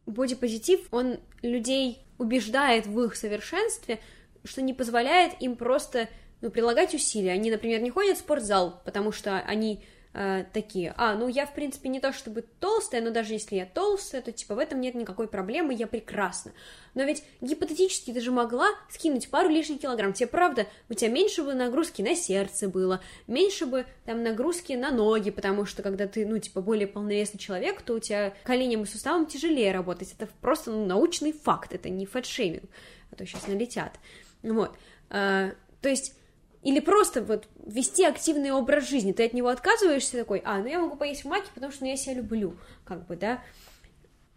бодипозитив, 0.05 0.81
он 0.91 1.21
людей 1.41 2.03
убеждает 2.19 2.87
в 2.87 3.01
их 3.01 3.17
совершенстве, 3.17 4.01
что 4.45 4.61
не 4.61 4.75
позволяет 4.75 5.41
им 5.41 5.57
просто 5.57 6.09
ну, 6.41 6.51
прилагать 6.51 6.95
усилия. 6.95 7.33
Они, 7.33 7.51
например, 7.51 7.81
не 7.81 7.91
ходят 7.91 8.17
в 8.17 8.21
спортзал, 8.21 8.81
потому 8.85 9.13
что 9.13 9.39
они 9.41 9.83
э, 10.15 10.45
такие, 10.53 10.95
а, 10.97 11.15
ну 11.15 11.29
я, 11.29 11.47
в 11.47 11.55
принципе, 11.55 11.89
не 11.89 12.01
то 12.01 12.13
чтобы 12.13 12.45
толстая, 12.61 13.03
но 13.03 13.11
даже 13.11 13.33
если 13.35 13.57
я 13.57 13.67
толстая, 13.67 14.23
то, 14.23 14.33
типа, 14.33 14.55
в 14.55 14.59
этом 14.59 14.81
нет 14.81 14.95
никакой 14.95 15.29
проблемы, 15.29 15.75
я 15.75 15.87
прекрасна. 15.87 16.53
Но 16.95 17.05
ведь 17.05 17.25
гипотетически 17.41 18.13
ты 18.13 18.21
же 18.21 18.31
могла 18.31 18.69
скинуть 18.91 19.31
пару 19.31 19.49
лишних 19.49 19.81
килограмм, 19.81 20.13
тебе 20.13 20.29
правда, 20.29 20.67
у 20.89 20.95
тебя 20.95 21.11
меньше 21.11 21.43
бы 21.43 21.55
нагрузки 21.55 22.03
на 22.03 22.15
сердце 22.15 22.69
было, 22.69 23.01
меньше 23.27 23.67
бы 23.67 23.87
там 24.05 24.23
нагрузки 24.23 24.73
на 24.73 24.91
ноги, 24.91 25.31
потому 25.31 25.67
что 25.67 25.83
когда 25.83 26.07
ты, 26.07 26.27
ну, 26.27 26.39
типа, 26.39 26.61
более 26.61 26.87
полновесный 26.87 27.39
человек, 27.39 27.83
то 27.83 27.95
у 27.95 27.99
тебя 27.99 28.35
коленям 28.45 28.83
и 28.83 28.87
суставам 28.87 29.27
тяжелее 29.27 29.73
работать, 29.73 30.15
это 30.17 30.29
просто 30.41 30.71
ну, 30.71 30.87
научный 30.87 31.33
факт, 31.33 31.75
это 31.75 31.89
не 31.89 32.07
фэтшейминг, 32.07 32.65
а 33.11 33.17
то 33.17 33.27
сейчас 33.27 33.47
налетят. 33.47 33.99
Вот. 34.43 34.77
А, 35.11 35.53
то 35.81 35.89
есть 35.89 36.15
или 36.63 36.81
просто 36.81 37.23
вот 37.23 37.49
вести 37.65 38.05
активный 38.05 38.51
образ 38.51 38.89
жизни. 38.89 39.13
Ты 39.13 39.27
от 39.27 39.33
него 39.33 39.49
отказываешься 39.49 40.17
такой, 40.17 40.43
а, 40.45 40.59
ну 40.59 40.67
я 40.67 40.81
могу 40.81 40.97
поесть 40.97 41.25
в 41.25 41.29
маке, 41.29 41.49
потому 41.55 41.73
что 41.73 41.85
ну, 41.85 41.91
я 41.91 41.97
себя 41.97 42.15
люблю, 42.15 42.57
как 42.85 43.07
бы, 43.07 43.17
да. 43.17 43.43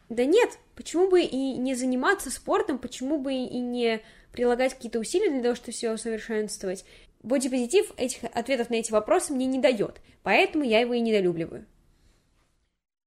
Да 0.10 0.26
нет, 0.26 0.60
почему 0.76 1.10
бы 1.10 1.22
и 1.22 1.58
не 1.58 1.74
заниматься 1.74 2.30
спортом, 2.30 2.78
почему 2.78 3.18
бы 3.18 3.34
и 3.34 3.60
не 3.60 4.02
прилагать 4.34 4.74
какие-то 4.74 5.00
усилия 5.00 5.32
для 5.32 5.42
того, 5.42 5.56
чтобы 5.56 5.72
все 5.72 5.94
усовершенствовать. 5.94 6.86
Бодипозитив 7.24 7.92
этих 7.98 8.24
ответов 8.34 8.70
на 8.70 8.76
эти 8.76 8.92
вопросы 8.92 9.34
мне 9.34 9.46
не 9.46 9.60
дает, 9.60 10.02
поэтому 10.24 10.64
я 10.64 10.80
его 10.80 10.94
и 10.94 11.00
недолюбливаю. 11.00 11.66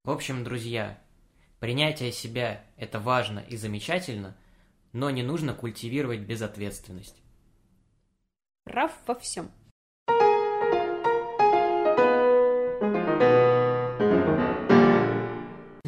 В 0.04 0.10
общем, 0.10 0.44
друзья, 0.44 0.98
принятие 1.60 2.12
себя– 2.12 2.64
это 2.76 3.00
важно 3.00 3.44
и 3.48 3.56
замечательно, 3.56 4.36
но 4.92 5.10
не 5.10 5.22
нужно 5.22 5.54
культивировать 5.54 6.20
безответственность 6.20 7.23
прав 8.64 8.92
во 9.06 9.14
всем. 9.14 9.50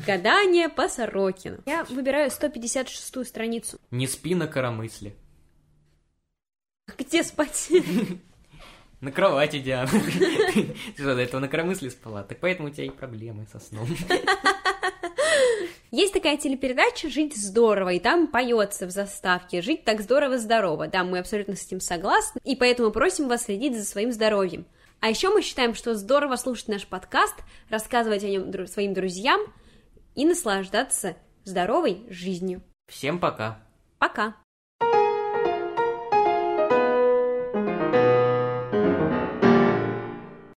Гадание 0.07 0.69
по 0.69 0.89
Сорокину. 0.89 1.59
Я 1.67 1.85
выбираю 1.85 2.31
156-ю 2.31 3.25
страницу. 3.25 3.81
Не 3.91 4.07
спи 4.07 4.35
на 4.37 4.47
коромысле. 4.47 5.17
Где 6.97 7.25
спать? 7.25 7.71
На 9.01 9.13
кровати, 9.13 9.59
Диана. 9.59 9.89
Ты 10.55 10.75
что, 10.95 11.15
до 11.15 11.21
этого 11.21 11.41
на 11.41 11.49
коромысле 11.49 11.91
спала? 11.91 12.23
Так 12.23 12.39
поэтому 12.41 12.69
у 12.69 12.71
тебя 12.71 12.87
и 12.87 12.91
проблемы 12.91 13.47
со 13.53 13.61
сном. 13.61 13.87
Есть 15.91 16.15
такая 16.15 16.37
телепередача 16.37 17.09
«Жить 17.09 17.37
здорово», 17.37 17.91
и 17.91 18.01
там 18.01 18.27
поется 18.27 18.87
в 18.87 18.91
заставке 18.91 19.63
«Жить 19.63 19.85
так 19.85 20.01
здорово-здорово». 20.01 20.89
Да, 20.89 21.05
мы 21.05 21.19
абсолютно 21.19 21.55
с 21.55 21.65
этим 21.65 21.81
согласны, 21.81 22.41
и 22.45 22.57
поэтому 22.57 22.91
просим 22.91 23.29
вас 23.29 23.45
следить 23.45 23.77
за 23.77 23.85
своим 23.85 24.13
здоровьем. 24.13 24.67
А 25.01 25.09
еще 25.09 25.31
мы 25.31 25.43
считаем, 25.43 25.75
что 25.75 25.95
здорово 25.95 26.37
слушать 26.37 26.69
наш 26.69 26.87
подкаст, 26.87 27.37
рассказывать 27.69 28.25
о 28.25 28.29
нем 28.29 28.67
своим 28.67 28.95
друзьям 28.95 29.41
и 30.15 30.25
наслаждаться 30.25 31.17
здоровой 31.45 32.05
жизнью. 32.09 32.63
Всем 32.89 33.19
пока. 33.19 33.59
Пока. 33.99 34.37